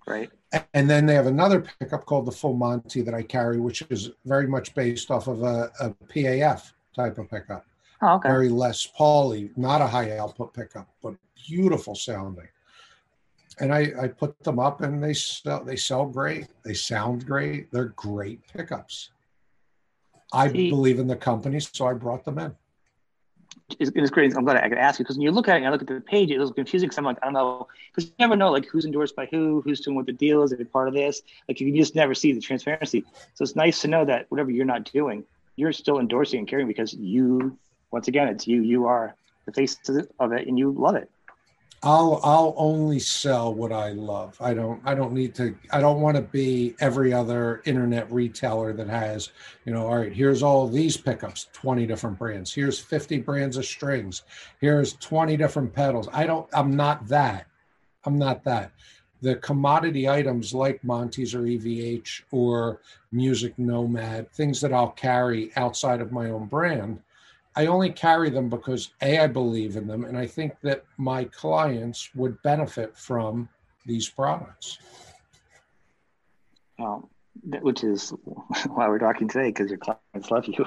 right? 0.06 0.30
And 0.74 0.88
then 0.88 1.06
they 1.06 1.14
have 1.14 1.26
another 1.26 1.66
pickup 1.80 2.06
called 2.06 2.26
the 2.26 2.32
Full 2.32 2.54
Monty 2.54 3.02
that 3.02 3.14
I 3.14 3.22
carry, 3.22 3.58
which 3.58 3.82
is 3.90 4.12
very 4.24 4.46
much 4.46 4.76
based 4.76 5.10
off 5.10 5.26
of 5.26 5.42
a, 5.42 5.72
a 5.80 5.90
PAF 5.90 6.70
type 6.94 7.18
of 7.18 7.28
pickup. 7.28 7.66
Oh, 8.04 8.16
okay. 8.16 8.28
Very 8.28 8.50
Les 8.50 8.86
Pauly, 8.86 9.50
not 9.56 9.80
a 9.80 9.86
high 9.86 10.18
output 10.18 10.52
pickup, 10.52 10.86
but 11.02 11.14
beautiful 11.48 11.94
sounding. 11.94 12.48
And 13.60 13.72
I, 13.72 13.92
I 13.98 14.08
put 14.08 14.38
them 14.44 14.58
up 14.58 14.82
and 14.82 15.02
they 15.02 15.14
sell 15.14 15.64
they 15.64 15.76
sell 15.76 16.04
great. 16.04 16.48
They 16.64 16.74
sound 16.74 17.24
great. 17.24 17.72
They're 17.72 17.94
great 17.96 18.46
pickups. 18.46 19.10
I 20.34 20.52
See, 20.52 20.68
believe 20.68 20.98
in 20.98 21.06
the 21.06 21.16
company, 21.16 21.60
so 21.60 21.86
I 21.86 21.94
brought 21.94 22.24
them 22.24 22.38
in. 22.38 22.54
It's, 23.78 23.90
it's 23.94 24.10
great. 24.10 24.36
I'm 24.36 24.44
glad 24.44 24.58
I 24.58 24.68
could 24.68 24.76
ask 24.76 24.98
you 24.98 25.04
because 25.04 25.16
when 25.16 25.22
you 25.22 25.30
look 25.30 25.48
at 25.48 25.54
it 25.54 25.58
and 25.58 25.66
I 25.68 25.70
look 25.70 25.80
at 25.80 25.88
the 25.88 26.00
page, 26.00 26.30
it 26.30 26.38
was 26.38 26.50
confusing 26.50 26.88
because 26.88 26.98
I'm 26.98 27.04
like, 27.04 27.16
I 27.22 27.26
don't 27.26 27.34
know, 27.34 27.68
because 27.88 28.10
you 28.10 28.14
never 28.18 28.36
know 28.36 28.50
like 28.50 28.66
who's 28.66 28.84
endorsed 28.84 29.16
by 29.16 29.26
who, 29.30 29.62
who's 29.62 29.80
doing 29.80 29.96
what 29.96 30.04
the 30.04 30.12
deal 30.12 30.42
is, 30.42 30.52
if 30.52 30.58
you're 30.58 30.66
part 30.66 30.88
of 30.88 30.94
this. 30.94 31.22
Like 31.48 31.58
you 31.60 31.74
just 31.74 31.94
never 31.94 32.14
see 32.14 32.32
the 32.32 32.40
transparency. 32.40 33.04
So 33.32 33.44
it's 33.44 33.56
nice 33.56 33.80
to 33.82 33.88
know 33.88 34.04
that 34.04 34.26
whatever 34.28 34.50
you're 34.50 34.66
not 34.66 34.84
doing, 34.92 35.24
you're 35.56 35.72
still 35.72 36.00
endorsing 36.00 36.40
and 36.40 36.48
carrying 36.48 36.68
because 36.68 36.92
you 36.92 37.56
once 37.90 38.08
again, 38.08 38.28
it's 38.28 38.46
you. 38.46 38.62
You 38.62 38.86
are 38.86 39.14
the 39.46 39.52
face 39.52 39.76
of 40.18 40.32
it, 40.32 40.46
and 40.46 40.58
you 40.58 40.72
love 40.72 40.96
it. 40.96 41.10
I'll 41.84 42.18
I'll 42.24 42.54
only 42.56 42.98
sell 42.98 43.52
what 43.52 43.70
I 43.70 43.90
love. 43.90 44.38
I 44.40 44.54
don't 44.54 44.80
I 44.86 44.94
don't 44.94 45.12
need 45.12 45.34
to 45.34 45.54
I 45.70 45.82
don't 45.82 46.00
want 46.00 46.16
to 46.16 46.22
be 46.22 46.74
every 46.80 47.12
other 47.12 47.60
internet 47.66 48.10
retailer 48.10 48.72
that 48.72 48.88
has, 48.88 49.32
you 49.66 49.74
know, 49.74 49.86
all 49.86 49.98
right, 49.98 50.12
here's 50.12 50.42
all 50.42 50.66
these 50.66 50.96
pickups, 50.96 51.48
20 51.52 51.84
different 51.84 52.18
brands. 52.18 52.54
Here's 52.54 52.78
50 52.80 53.18
brands 53.18 53.58
of 53.58 53.66
strings. 53.66 54.22
Here's 54.62 54.94
20 54.94 55.36
different 55.36 55.74
pedals. 55.74 56.08
I 56.10 56.26
don't 56.26 56.48
I'm 56.54 56.74
not 56.74 57.06
that. 57.08 57.48
I'm 58.06 58.18
not 58.18 58.44
that. 58.44 58.72
The 59.20 59.36
commodity 59.36 60.08
items 60.08 60.54
like 60.54 60.82
Monty's 60.84 61.34
or 61.34 61.42
EVH 61.42 62.22
or 62.30 62.80
Music 63.12 63.58
Nomad, 63.58 64.32
things 64.32 64.58
that 64.62 64.72
I'll 64.72 64.92
carry 64.92 65.52
outside 65.56 66.00
of 66.00 66.12
my 66.12 66.30
own 66.30 66.46
brand, 66.46 67.00
I 67.56 67.66
only 67.66 67.90
carry 67.90 68.30
them 68.30 68.48
because 68.48 68.90
A, 69.00 69.18
I 69.18 69.26
believe 69.28 69.76
in 69.76 69.86
them, 69.86 70.04
and 70.04 70.18
I 70.18 70.26
think 70.26 70.60
that 70.62 70.84
my 70.96 71.24
clients 71.24 72.14
would 72.14 72.42
benefit 72.42 72.96
from 72.96 73.48
these 73.86 74.08
products. 74.08 74.78
Um, 76.78 77.08
which 77.60 77.84
is 77.84 78.10
why 78.68 78.88
we're 78.88 78.98
talking 78.98 79.28
today, 79.28 79.48
because 79.48 79.70
your 79.70 79.78
clients 79.78 80.30
love 80.30 80.46
you. 80.46 80.66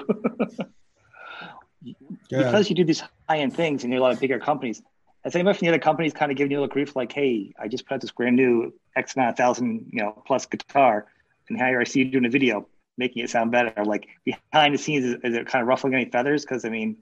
yeah. 1.82 1.92
Because 2.30 2.70
you 2.70 2.76
do 2.76 2.84
these 2.84 3.02
high 3.28 3.38
end 3.38 3.54
things 3.54 3.84
and 3.84 3.92
you're 3.92 4.00
a 4.00 4.02
lot 4.02 4.12
of 4.12 4.20
bigger 4.20 4.38
companies, 4.38 4.80
has 5.24 5.34
anybody 5.34 5.58
from 5.58 5.66
the 5.66 5.72
other 5.72 5.78
companies 5.78 6.14
kind 6.14 6.30
of 6.30 6.38
given 6.38 6.50
you 6.50 6.58
a 6.58 6.60
little 6.60 6.72
grief 6.72 6.96
like, 6.96 7.12
hey, 7.12 7.52
I 7.58 7.68
just 7.68 7.86
put 7.86 7.96
out 7.96 8.00
this 8.00 8.12
brand 8.12 8.36
new 8.36 8.72
X 8.96 9.14
amount 9.14 9.30
of 9.30 9.36
thousand, 9.36 9.90
you 9.92 10.00
know, 10.00 10.22
plus 10.26 10.46
guitar, 10.46 11.06
and 11.48 11.58
here 11.58 11.80
I 11.80 11.84
see 11.84 12.00
you 12.00 12.10
doing 12.10 12.24
a 12.24 12.30
video 12.30 12.66
making 12.98 13.24
it 13.24 13.30
sound 13.30 13.50
better? 13.50 13.84
Like 13.84 14.08
behind 14.24 14.74
the 14.74 14.78
scenes, 14.78 15.04
is, 15.04 15.14
is 15.22 15.34
it 15.34 15.46
kind 15.46 15.62
of 15.62 15.68
ruffling 15.68 15.94
any 15.94 16.10
feathers? 16.10 16.44
Because 16.44 16.64
I 16.64 16.68
mean, 16.68 16.96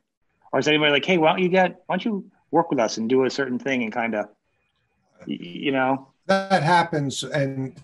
or 0.53 0.61
is 0.61 0.69
anybody 0.69 0.93
like, 0.93 1.05
hey, 1.05 1.19
why 1.19 1.31
don't 1.31 1.43
you 1.43 1.49
get, 1.49 1.83
why 1.87 1.97
don't 1.97 2.05
you 2.05 2.31
work 2.51 2.71
with 2.71 2.79
us 2.79 2.99
and 2.99 3.09
do 3.09 3.25
a 3.25 3.31
certain 3.31 3.59
thing 3.59 3.83
and 3.83 3.93
kind 3.93 4.15
of, 4.15 4.29
you 5.27 5.73
know? 5.73 6.09
That 6.27 6.63
happens, 6.63 7.25
and 7.25 7.75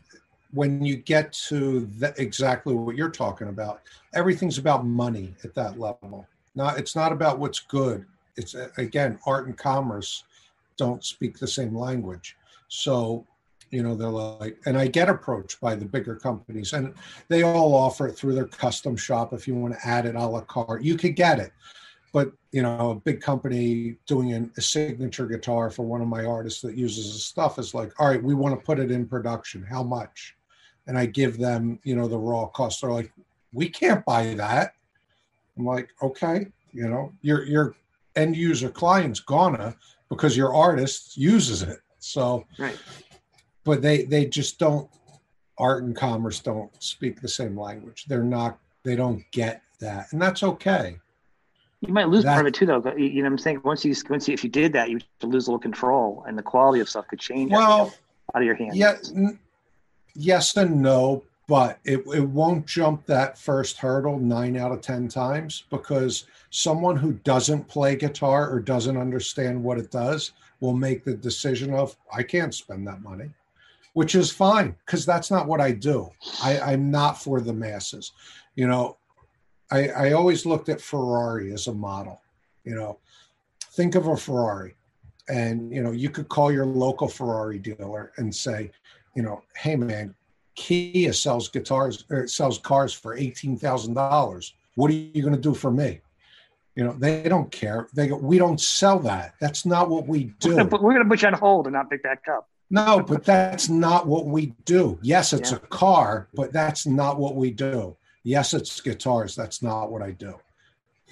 when 0.52 0.84
you 0.84 0.96
get 0.96 1.32
to 1.48 1.86
the, 1.98 2.14
exactly 2.18 2.74
what 2.74 2.96
you're 2.96 3.10
talking 3.10 3.48
about, 3.48 3.80
everything's 4.14 4.58
about 4.58 4.84
money 4.84 5.34
at 5.44 5.54
that 5.54 5.78
level. 5.78 6.26
Not, 6.54 6.78
it's 6.78 6.94
not 6.94 7.12
about 7.12 7.38
what's 7.38 7.60
good. 7.60 8.04
It's 8.36 8.54
again, 8.76 9.18
art 9.26 9.46
and 9.46 9.56
commerce 9.56 10.24
don't 10.76 11.04
speak 11.04 11.38
the 11.38 11.46
same 11.46 11.76
language. 11.76 12.36
So 12.68 13.26
you 13.72 13.82
know 13.82 13.96
they're 13.96 14.08
like 14.08 14.58
and 14.66 14.76
i 14.76 14.86
get 14.86 15.08
approached 15.08 15.60
by 15.60 15.74
the 15.74 15.84
bigger 15.84 16.14
companies 16.14 16.74
and 16.74 16.94
they 17.28 17.42
all 17.42 17.74
offer 17.74 18.06
it 18.06 18.12
through 18.12 18.34
their 18.34 18.46
custom 18.46 18.96
shop. 18.96 19.32
If 19.32 19.48
you 19.48 19.54
want 19.54 19.74
to 19.74 19.88
add 19.88 20.06
it 20.06 20.14
a 20.14 20.24
la 20.24 20.42
carte 20.42 20.84
you 20.84 20.96
could 20.96 21.16
get 21.16 21.40
it. 21.40 21.52
But 22.12 22.30
you 22.52 22.62
know 22.62 22.90
a 22.90 22.94
big 22.94 23.22
company 23.22 23.96
doing 24.06 24.34
an, 24.34 24.52
a 24.58 24.60
signature 24.60 25.26
guitar 25.26 25.70
for 25.70 25.84
one 25.84 26.02
of 26.02 26.08
my 26.08 26.24
artists 26.24 26.60
that 26.60 26.76
uses 26.76 27.14
the 27.14 27.18
stuff 27.18 27.58
is 27.58 27.74
like 27.74 27.98
all 27.98 28.08
right 28.08 28.22
we 28.22 28.34
want 28.34 28.54
to 28.58 28.64
put 28.64 28.78
it 28.78 28.90
in 28.90 29.08
production. 29.08 29.64
How 29.64 29.82
much? 29.82 30.36
And 30.86 30.98
i 30.98 31.06
give 31.06 31.38
them 31.38 31.80
you 31.82 31.96
know 31.96 32.06
the 32.06 32.18
raw 32.18 32.46
cost. 32.46 32.82
They're 32.82 32.92
like 32.92 33.10
we 33.54 33.68
can't 33.70 34.04
buy 34.04 34.34
that. 34.34 34.74
I'm 35.56 35.64
like 35.64 35.88
okay 36.02 36.46
you 36.74 36.88
know 36.88 37.12
your 37.22 37.44
your 37.44 37.74
end 38.16 38.36
user 38.36 38.68
client's 38.68 39.20
gonna 39.20 39.74
because 40.10 40.36
your 40.36 40.54
artist 40.54 41.16
uses 41.16 41.62
it. 41.62 41.78
So 41.98 42.44
right 42.58 42.78
but 43.64 43.82
they 43.82 44.04
they 44.04 44.26
just 44.26 44.58
don't 44.58 44.88
art 45.58 45.84
and 45.84 45.94
commerce 45.94 46.40
don't 46.40 46.70
speak 46.82 47.20
the 47.20 47.28
same 47.28 47.58
language. 47.58 48.06
They're 48.06 48.24
not 48.24 48.58
they 48.82 48.96
don't 48.96 49.24
get 49.30 49.62
that 49.80 50.12
and 50.12 50.20
that's 50.20 50.42
okay. 50.42 50.98
You 51.80 51.92
might 51.92 52.08
lose 52.08 52.24
that, 52.24 52.34
part 52.34 52.46
of 52.46 52.50
it 52.50 52.54
too 52.54 52.66
though 52.66 52.96
you 52.96 53.22
know 53.22 53.22
what 53.22 53.32
i'm 53.32 53.38
saying? 53.38 53.60
Once 53.64 53.84
you 53.84 53.94
once 54.08 54.28
you, 54.28 54.34
if 54.34 54.44
you 54.44 54.50
did 54.50 54.72
that 54.72 54.90
you 54.90 55.00
lose 55.22 55.46
a 55.46 55.50
little 55.50 55.58
control 55.58 56.24
and 56.26 56.38
the 56.38 56.42
quality 56.42 56.80
of 56.80 56.88
stuff 56.88 57.08
could 57.08 57.18
change 57.18 57.50
well 57.50 57.92
out 58.34 58.42
of 58.42 58.46
your 58.46 58.54
hands. 58.54 58.76
yeah 58.76 58.96
n- 59.14 59.38
yes 60.14 60.56
and 60.56 60.80
no 60.80 61.22
but 61.48 61.80
it, 61.84 61.98
it 62.14 62.26
won't 62.28 62.64
jump 62.66 63.04
that 63.06 63.36
first 63.36 63.78
hurdle 63.78 64.18
nine 64.18 64.56
out 64.56 64.70
of 64.70 64.80
ten 64.80 65.08
times 65.08 65.64
because 65.70 66.26
someone 66.50 66.96
who 66.96 67.14
doesn't 67.24 67.66
play 67.66 67.96
guitar 67.96 68.48
or 68.48 68.60
doesn't 68.60 68.96
understand 68.96 69.62
what 69.62 69.76
it 69.76 69.90
does 69.90 70.32
will 70.60 70.74
make 70.74 71.04
the 71.04 71.14
decision 71.14 71.74
of 71.74 71.96
i 72.14 72.22
can't 72.22 72.54
spend 72.54 72.86
that 72.86 73.02
money 73.02 73.28
which 73.94 74.14
is 74.14 74.30
fine 74.30 74.74
because 74.84 75.04
that's 75.04 75.30
not 75.30 75.46
what 75.46 75.60
I 75.60 75.72
do. 75.72 76.10
I, 76.42 76.58
I'm 76.60 76.90
not 76.90 77.20
for 77.22 77.40
the 77.40 77.52
masses. 77.52 78.12
You 78.54 78.66
know, 78.66 78.96
I, 79.70 79.88
I 79.88 80.12
always 80.12 80.46
looked 80.46 80.68
at 80.68 80.80
Ferrari 80.80 81.52
as 81.52 81.66
a 81.66 81.74
model. 81.74 82.20
You 82.64 82.74
know, 82.74 82.98
think 83.72 83.94
of 83.94 84.06
a 84.06 84.16
Ferrari, 84.16 84.74
and 85.28 85.72
you 85.72 85.82
know, 85.82 85.90
you 85.90 86.10
could 86.10 86.28
call 86.28 86.52
your 86.52 86.66
local 86.66 87.08
Ferrari 87.08 87.58
dealer 87.58 88.12
and 88.16 88.34
say, 88.34 88.70
you 89.14 89.22
know, 89.22 89.42
hey 89.56 89.76
man, 89.76 90.14
Kia 90.54 91.12
sells 91.12 91.48
guitars 91.48 92.04
or 92.10 92.26
sells 92.26 92.58
cars 92.58 92.92
for 92.92 93.16
eighteen 93.16 93.56
thousand 93.56 93.94
dollars. 93.94 94.54
What 94.74 94.90
are 94.90 94.94
you 94.94 95.22
going 95.22 95.34
to 95.34 95.40
do 95.40 95.54
for 95.54 95.70
me? 95.70 96.00
You 96.74 96.84
know, 96.84 96.94
they 96.94 97.28
don't 97.28 97.50
care. 97.50 97.88
They 97.92 98.08
go, 98.08 98.16
we 98.16 98.38
don't 98.38 98.60
sell 98.60 98.98
that. 99.00 99.34
That's 99.40 99.66
not 99.66 99.90
what 99.90 100.06
we 100.06 100.32
do. 100.40 100.64
But 100.64 100.70
We're 100.82 100.94
going 100.94 101.02
to 101.02 101.08
put 101.08 101.20
you 101.20 101.28
on 101.28 101.34
hold 101.34 101.66
and 101.66 101.74
not 101.74 101.90
pick 101.90 102.02
that 102.04 102.20
up. 102.30 102.48
No, 102.72 103.04
but 103.06 103.22
that's 103.22 103.68
not 103.68 104.06
what 104.06 104.24
we 104.24 104.54
do. 104.64 104.98
Yes, 105.02 105.34
it's 105.34 105.50
yeah. 105.50 105.58
a 105.58 105.60
car, 105.60 106.28
but 106.32 106.54
that's 106.54 106.86
not 106.86 107.18
what 107.18 107.36
we 107.36 107.50
do. 107.50 107.94
Yes, 108.24 108.54
it's 108.54 108.80
guitars. 108.80 109.36
That's 109.36 109.62
not 109.62 109.92
what 109.92 110.00
I 110.00 110.12
do. 110.12 110.40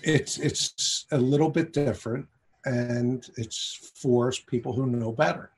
It's 0.03 0.39
it's 0.39 1.05
a 1.13 1.19
little 1.19 1.51
bit 1.51 1.75
different, 1.75 2.27
and 2.65 3.29
it's 3.37 3.93
for 3.95 4.33
people 4.47 4.73
who 4.73 4.87
know 4.87 5.13
better. 5.13 5.51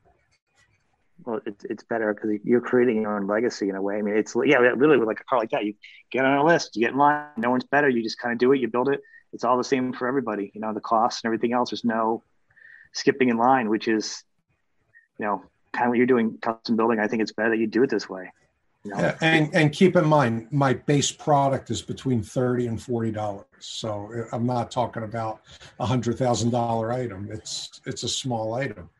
Well, 1.25 1.39
it's 1.47 1.65
it's 1.67 1.85
better 1.85 2.13
because 2.13 2.41
you're 2.43 2.61
creating 2.61 3.03
your 3.03 3.17
own 3.17 3.29
legacy 3.29 3.69
in 3.69 3.77
a 3.77 3.83
way. 3.83 3.99
I 3.99 4.03
mean, 4.03 4.17
it's 4.17 4.35
yeah, 4.45 4.59
literally 4.59 4.99
with 4.99 5.07
like 5.07 5.21
a 5.21 5.25
car 5.25 5.39
like 5.39 5.51
that, 5.51 5.65
you 5.65 5.75
get 6.11 6.25
on 6.25 6.37
a 6.37 6.45
list, 6.45 6.75
you 6.75 6.81
get 6.81 6.95
in 6.95 6.99
line. 6.99 7.27
No 7.37 7.51
one's 7.51 7.63
better. 7.63 7.89
You 7.89 8.03
just 8.03 8.19
kind 8.19 8.33
of 8.33 8.41
do 8.41 8.51
it. 8.51 8.61
You 8.61 8.67
build 8.67 8.89
it. 8.89 9.01
It's 9.33 9.45
all 9.45 9.57
the 9.57 9.63
same 9.63 9.93
for 9.93 10.09
everybody. 10.09 10.51
You 10.53 10.61
know, 10.61 10.75
the 10.75 10.81
costs 10.81 11.23
and 11.23 11.29
everything 11.29 11.53
else. 11.53 11.71
There's 11.71 11.85
no 11.85 12.25
skipping 12.93 13.29
in 13.29 13.37
line, 13.37 13.69
which 13.69 13.87
is, 13.87 14.25
you 15.21 15.27
know, 15.27 15.45
kind 15.73 15.87
of 15.87 15.91
what 15.91 15.99
you're 15.99 16.07
doing 16.07 16.39
custom 16.39 16.77
building, 16.77 16.99
I 16.99 17.09
think 17.09 17.23
it's 17.23 17.33
better 17.33 17.51
that 17.51 17.59
you 17.59 17.67
do 17.67 17.83
it 17.83 17.91
this 17.91 18.09
way. 18.09 18.33
You 18.85 18.91
know? 18.91 18.99
yeah, 18.99 19.17
and 19.21 19.55
and 19.55 19.73
keep 19.73 19.95
in 19.95 20.07
mind, 20.07 20.49
my 20.51 20.75
base 20.75 21.13
product 21.13 21.71
is 21.71 21.83
between 21.83 22.21
thirty 22.23 22.67
and 22.67 22.83
forty 22.83 23.13
dollars. 23.13 23.47
So 23.61 24.11
uh, 24.13 24.35
I'm 24.35 24.45
not 24.45 24.71
talking 24.73 25.05
about 25.05 25.41
a 25.79 25.87
hundred 25.87 26.19
thousand 26.19 26.51
dollar 26.51 26.93
item. 26.93 27.29
It's 27.31 27.81
it's 27.87 28.03
a 28.03 28.09
small 28.09 28.55
item. 28.55 28.91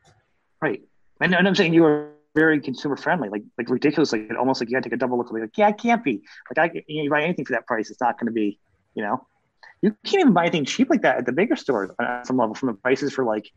Right, 0.61 0.81
and, 1.19 1.35
and 1.35 1.47
I'm 1.47 1.55
saying 1.55 1.73
you 1.73 1.83
are 1.83 2.11
very 2.33 2.61
consumer 2.61 2.95
friendly, 2.95 3.27
like 3.27 3.43
like 3.57 3.69
ridiculous, 3.69 4.13
like 4.13 4.29
almost 4.39 4.61
like 4.61 4.69
you 4.69 4.75
got 4.75 4.83
to 4.83 4.89
take 4.89 4.95
a 4.95 4.99
double 4.99 5.17
look. 5.17 5.31
Like, 5.31 5.57
yeah, 5.57 5.67
it 5.67 5.77
can't 5.77 6.03
be. 6.03 6.21
Like 6.55 6.71
I, 6.71 6.81
you, 6.87 6.99
know, 6.99 7.03
you 7.03 7.09
buy 7.09 7.23
anything 7.23 7.43
for 7.43 7.51
that 7.51 7.67
price, 7.67 7.89
it's 7.89 7.99
not 7.99 8.17
going 8.17 8.27
to 8.27 8.33
be. 8.33 8.59
You 8.95 9.03
know, 9.03 9.27
you 9.81 9.95
can't 10.05 10.21
even 10.21 10.33
buy 10.33 10.43
anything 10.43 10.63
cheap 10.63 10.89
like 10.89 11.01
that 11.01 11.17
at 11.17 11.25
the 11.25 11.33
bigger 11.33 11.57
stores 11.57 11.91
on 11.99 12.23
some 12.23 12.37
level. 12.37 12.55
From 12.55 12.67
the 12.67 12.73
prices 12.75 13.11
for 13.11 13.25
like 13.25 13.51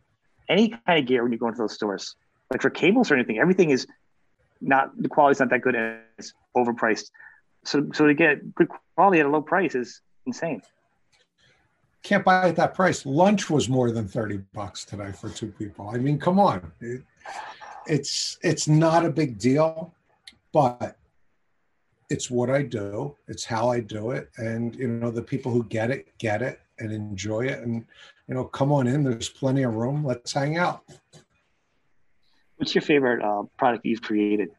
any 0.48 0.70
kind 0.70 0.98
of 0.98 1.06
gear 1.06 1.22
when 1.22 1.30
you 1.30 1.38
go 1.38 1.46
into 1.46 1.58
those 1.58 1.74
stores 1.74 2.16
like 2.50 2.62
for 2.62 2.70
cables 2.70 3.10
or 3.10 3.14
anything, 3.14 3.38
everything 3.38 3.70
is 3.70 3.86
not 4.60 4.90
the 5.00 5.08
quality's 5.08 5.40
not 5.40 5.50
that 5.50 5.60
good 5.60 5.74
and 5.74 6.00
it's 6.18 6.32
overpriced. 6.56 7.10
So 7.64 7.86
so 7.92 8.06
to 8.06 8.14
get 8.14 8.54
good 8.54 8.68
quality 8.94 9.20
at 9.20 9.26
a 9.26 9.28
low 9.28 9.42
price 9.42 9.74
is 9.74 10.00
insane. 10.26 10.62
Can't 12.02 12.24
buy 12.24 12.48
at 12.48 12.56
that 12.56 12.74
price. 12.74 13.04
Lunch 13.04 13.50
was 13.50 13.68
more 13.68 13.90
than 13.90 14.06
30 14.06 14.38
bucks 14.54 14.84
today 14.84 15.10
for 15.10 15.28
two 15.28 15.48
people. 15.48 15.88
I 15.88 15.98
mean, 15.98 16.18
come 16.18 16.38
on. 16.38 16.70
It, 16.80 17.02
it's 17.86 18.38
it's 18.42 18.68
not 18.68 19.04
a 19.04 19.10
big 19.10 19.38
deal, 19.38 19.92
but 20.52 20.96
it's 22.10 22.30
what 22.30 22.50
I 22.50 22.62
do. 22.62 23.16
It's 23.28 23.44
how 23.44 23.70
I 23.70 23.80
do 23.80 24.10
it. 24.10 24.30
And 24.36 24.74
you 24.76 24.88
know, 24.88 25.10
the 25.10 25.22
people 25.22 25.50
who 25.52 25.64
get 25.64 25.90
it, 25.90 26.16
get 26.18 26.42
it 26.42 26.60
and 26.78 26.92
enjoy 26.92 27.46
it. 27.46 27.60
And 27.60 27.84
you 28.28 28.34
know, 28.34 28.44
come 28.44 28.72
on 28.72 28.86
in. 28.86 29.02
There's 29.02 29.28
plenty 29.28 29.62
of 29.62 29.74
room. 29.74 30.04
Let's 30.04 30.32
hang 30.32 30.58
out. 30.58 30.82
What's 32.56 32.74
your 32.74 32.82
favorite 32.82 33.22
uh, 33.22 33.44
product 33.58 33.84
you've 33.84 34.02
created? 34.02 34.50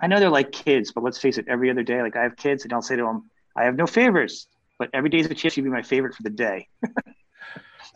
I 0.00 0.08
know 0.08 0.18
they're 0.18 0.30
like 0.30 0.50
kids, 0.50 0.92
but 0.92 1.04
let's 1.04 1.18
face 1.18 1.38
it, 1.38 1.46
every 1.48 1.70
other 1.70 1.82
day, 1.82 2.02
like 2.02 2.16
I 2.16 2.22
have 2.22 2.36
kids 2.36 2.64
and 2.64 2.72
I'll 2.72 2.82
say 2.82 2.96
to 2.96 3.02
them, 3.02 3.30
I 3.56 3.64
have 3.64 3.76
no 3.76 3.86
favorites, 3.86 4.48
but 4.78 4.90
every 4.92 5.10
day 5.10 5.18
is 5.18 5.26
a 5.26 5.34
chance 5.34 5.54
to 5.54 5.62
be 5.62 5.68
my 5.68 5.82
favorite 5.82 6.14
for 6.14 6.24
the 6.24 6.30
day. 6.30 6.68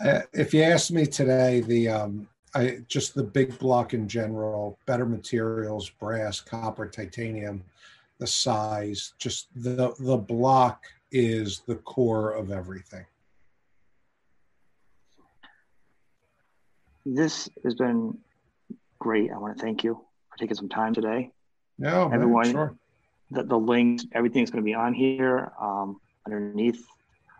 uh, 0.05 0.20
if 0.33 0.55
you 0.55 0.62
ask 0.62 0.90
me 0.90 1.07
today, 1.07 1.61
the 1.62 1.88
um, 1.88 2.29
I 2.55 2.79
just 2.87 3.14
the 3.14 3.25
big 3.25 3.59
block 3.59 3.92
in 3.92 4.09
general, 4.09 4.79
better 4.87 5.05
materials, 5.07 5.90
brass, 5.90 6.40
copper, 6.40 6.87
titanium, 6.87 7.64
the 8.18 8.27
size, 8.27 9.14
just 9.18 9.49
the 9.57 9.94
the 9.99 10.16
block 10.16 10.85
is 11.11 11.62
the 11.66 11.77
core 11.77 12.33
of 12.33 12.51
everything. 12.51 13.05
This 17.07 17.49
has 17.62 17.75
been 17.75 18.19
great. 18.99 19.31
I 19.31 19.38
want 19.38 19.57
to 19.57 19.62
thank 19.62 19.85
you 19.85 19.95
for 20.29 20.37
taking 20.38 20.57
some 20.57 20.69
time 20.69 20.92
today. 20.92 21.31
No, 21.79 22.11
everyone, 22.12 22.47
man, 22.47 22.53
sure. 22.53 22.77
the, 23.31 23.45
the 23.45 23.59
links, 23.59 24.05
everything's 24.12 24.51
going 24.51 24.62
to 24.62 24.66
be 24.66 24.75
on 24.75 24.92
here 24.92 25.53
um, 25.61 26.01
underneath. 26.27 26.85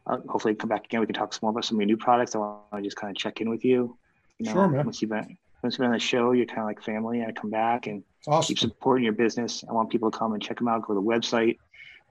Uh, 0.07 0.18
hopefully, 0.29 0.55
come 0.55 0.68
back 0.68 0.85
again. 0.85 1.00
We 1.00 1.07
can 1.07 1.14
talk 1.14 1.33
some 1.33 1.40
more 1.42 1.50
about 1.50 1.64
some 1.64 1.79
of 1.79 1.81
your 1.81 1.87
new 1.87 1.96
products. 1.96 2.37
I 2.37 2.38
want 2.38 2.62
to 2.74 2.83
just 2.83 2.96
kind 2.96 3.11
of 3.11 3.16
check 3.16 3.40
in 3.40 3.50
with 3.50 3.64
you. 3.64 3.96
you 4.38 4.46
know, 4.46 4.52
sure, 4.52 4.68
man. 4.68 4.85
Once 4.85 5.02
you've 5.02 5.11
been 5.11 5.37
once 5.62 5.74
you've 5.74 5.79
been 5.79 5.87
on 5.87 5.92
the 5.94 5.98
show, 5.98 6.31
you're 6.31 6.46
kind 6.46 6.61
of 6.61 6.66
like 6.66 6.81
family. 6.81 7.24
I 7.24 7.33
come 7.33 7.50
back 7.50 7.88
and 7.88 8.05
awesome. 8.29 8.46
keep 8.46 8.61
supporting 8.61 9.05
your 9.05 9.14
business. 9.14 9.64
I 9.68 9.72
want 9.72 9.90
people 9.90 10.11
to 10.11 10.16
come 10.16 10.33
and 10.33 10.42
check 10.42 10.59
them 10.59 10.68
out. 10.68 10.83
Go 10.83 10.94
to 10.94 11.00
the 11.00 11.02
website, 11.02 11.59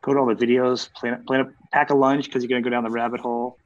go 0.02 0.14
to 0.14 0.20
all 0.20 0.26
the 0.26 0.36
videos, 0.36 0.92
plan, 0.94 1.24
plan 1.24 1.42
a 1.42 1.50
pack 1.72 1.90
a 1.92 1.96
lunch 1.96 2.26
because 2.26 2.44
you're 2.44 2.50
going 2.50 2.62
to 2.62 2.70
go 2.70 2.74
down 2.74 2.84
the 2.84 2.90
rabbit 2.90 3.22
hole 3.22 3.58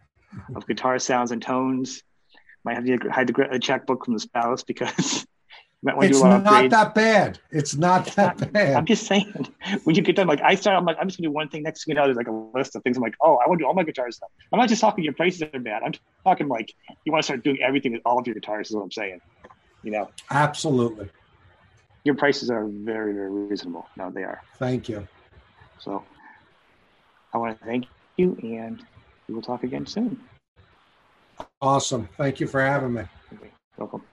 of 0.56 0.68
guitar 0.68 1.00
sounds 1.00 1.32
and 1.32 1.42
tones 1.42 2.04
might 2.64 2.76
have 2.76 2.86
to 2.86 3.10
hide 3.10 3.28
the, 3.28 3.60
checkbook 3.60 4.06
from 4.06 4.14
the 4.14 4.20
spouse 4.20 4.64
because 4.64 5.26
it's 5.84 6.22
not 6.22 6.70
that 6.70 6.94
bad. 6.94 7.40
It's 7.52 7.76
not 7.76 8.06
that 8.16 8.40
not, 8.40 8.54
bad. 8.54 8.76
I'm 8.76 8.86
just 8.86 9.08
saying, 9.08 9.48
when 9.84 9.96
you 9.96 10.02
get 10.02 10.16
done, 10.16 10.28
like 10.28 10.42
I 10.42 10.56
start, 10.56 10.78
I'm 10.78 10.86
like, 10.86 10.98
I'm 11.00 11.08
just 11.08 11.20
gonna 11.20 11.30
do 11.30 11.34
one 11.34 11.50
thing. 11.50 11.64
Next 11.64 11.86
thing 11.86 11.94
you 11.94 11.96
know, 11.96 12.06
there's 12.06 12.18
like 12.18 12.28
a 12.28 12.32
list 12.32 12.76
of 12.76 12.84
things. 12.84 12.98
I'm 12.98 13.04
like, 13.04 13.16
oh, 13.22 13.38
I 13.38 13.48
want 13.48 13.60
to 13.60 13.64
do 13.64 13.68
all 13.68 13.74
my 13.74 13.84
guitar 13.84 14.12
stuff. 14.12 14.30
I'm 14.52 14.60
not 14.60 14.70
just 14.70 14.82
talking 14.82 15.04
your 15.04 15.14
prices 15.14 15.42
are 15.42 15.60
bad. 15.60 15.84
I'm 15.84 15.94
talking 16.24 16.48
like 16.48 16.74
you 17.06 17.12
want 17.12 17.24
to 17.24 17.26
start 17.26 17.44
doing 17.44 17.60
everything 17.62 17.94
with 17.94 18.02
all 18.06 18.20
of 18.20 18.28
your 18.28 18.34
guitars. 18.34 18.70
Is 18.70 18.76
what 18.76 18.84
I'm 18.84 18.92
saying. 18.92 19.22
You 19.84 19.92
know. 19.92 20.10
Absolutely. 20.30 21.10
Your 22.04 22.16
prices 22.16 22.50
are 22.50 22.66
very, 22.66 23.14
very 23.14 23.30
reasonable. 23.30 23.88
No, 23.98 24.10
they 24.10 24.24
are. 24.24 24.42
Thank 24.58 24.90
you. 24.90 25.08
So, 25.80 26.04
I 27.34 27.38
want 27.38 27.60
to 27.60 27.66
thank 27.66 27.86
you, 28.18 28.38
and 28.42 28.84
we 29.28 29.36
will 29.36 29.42
talk 29.42 29.64
again 29.64 29.86
soon. 29.86 30.20
Awesome. 31.62 32.08
Thank 32.18 32.40
you 32.40 32.48
for 32.48 32.62
having 32.62 32.94
me. 32.94 33.04
Welcome. 33.78 34.04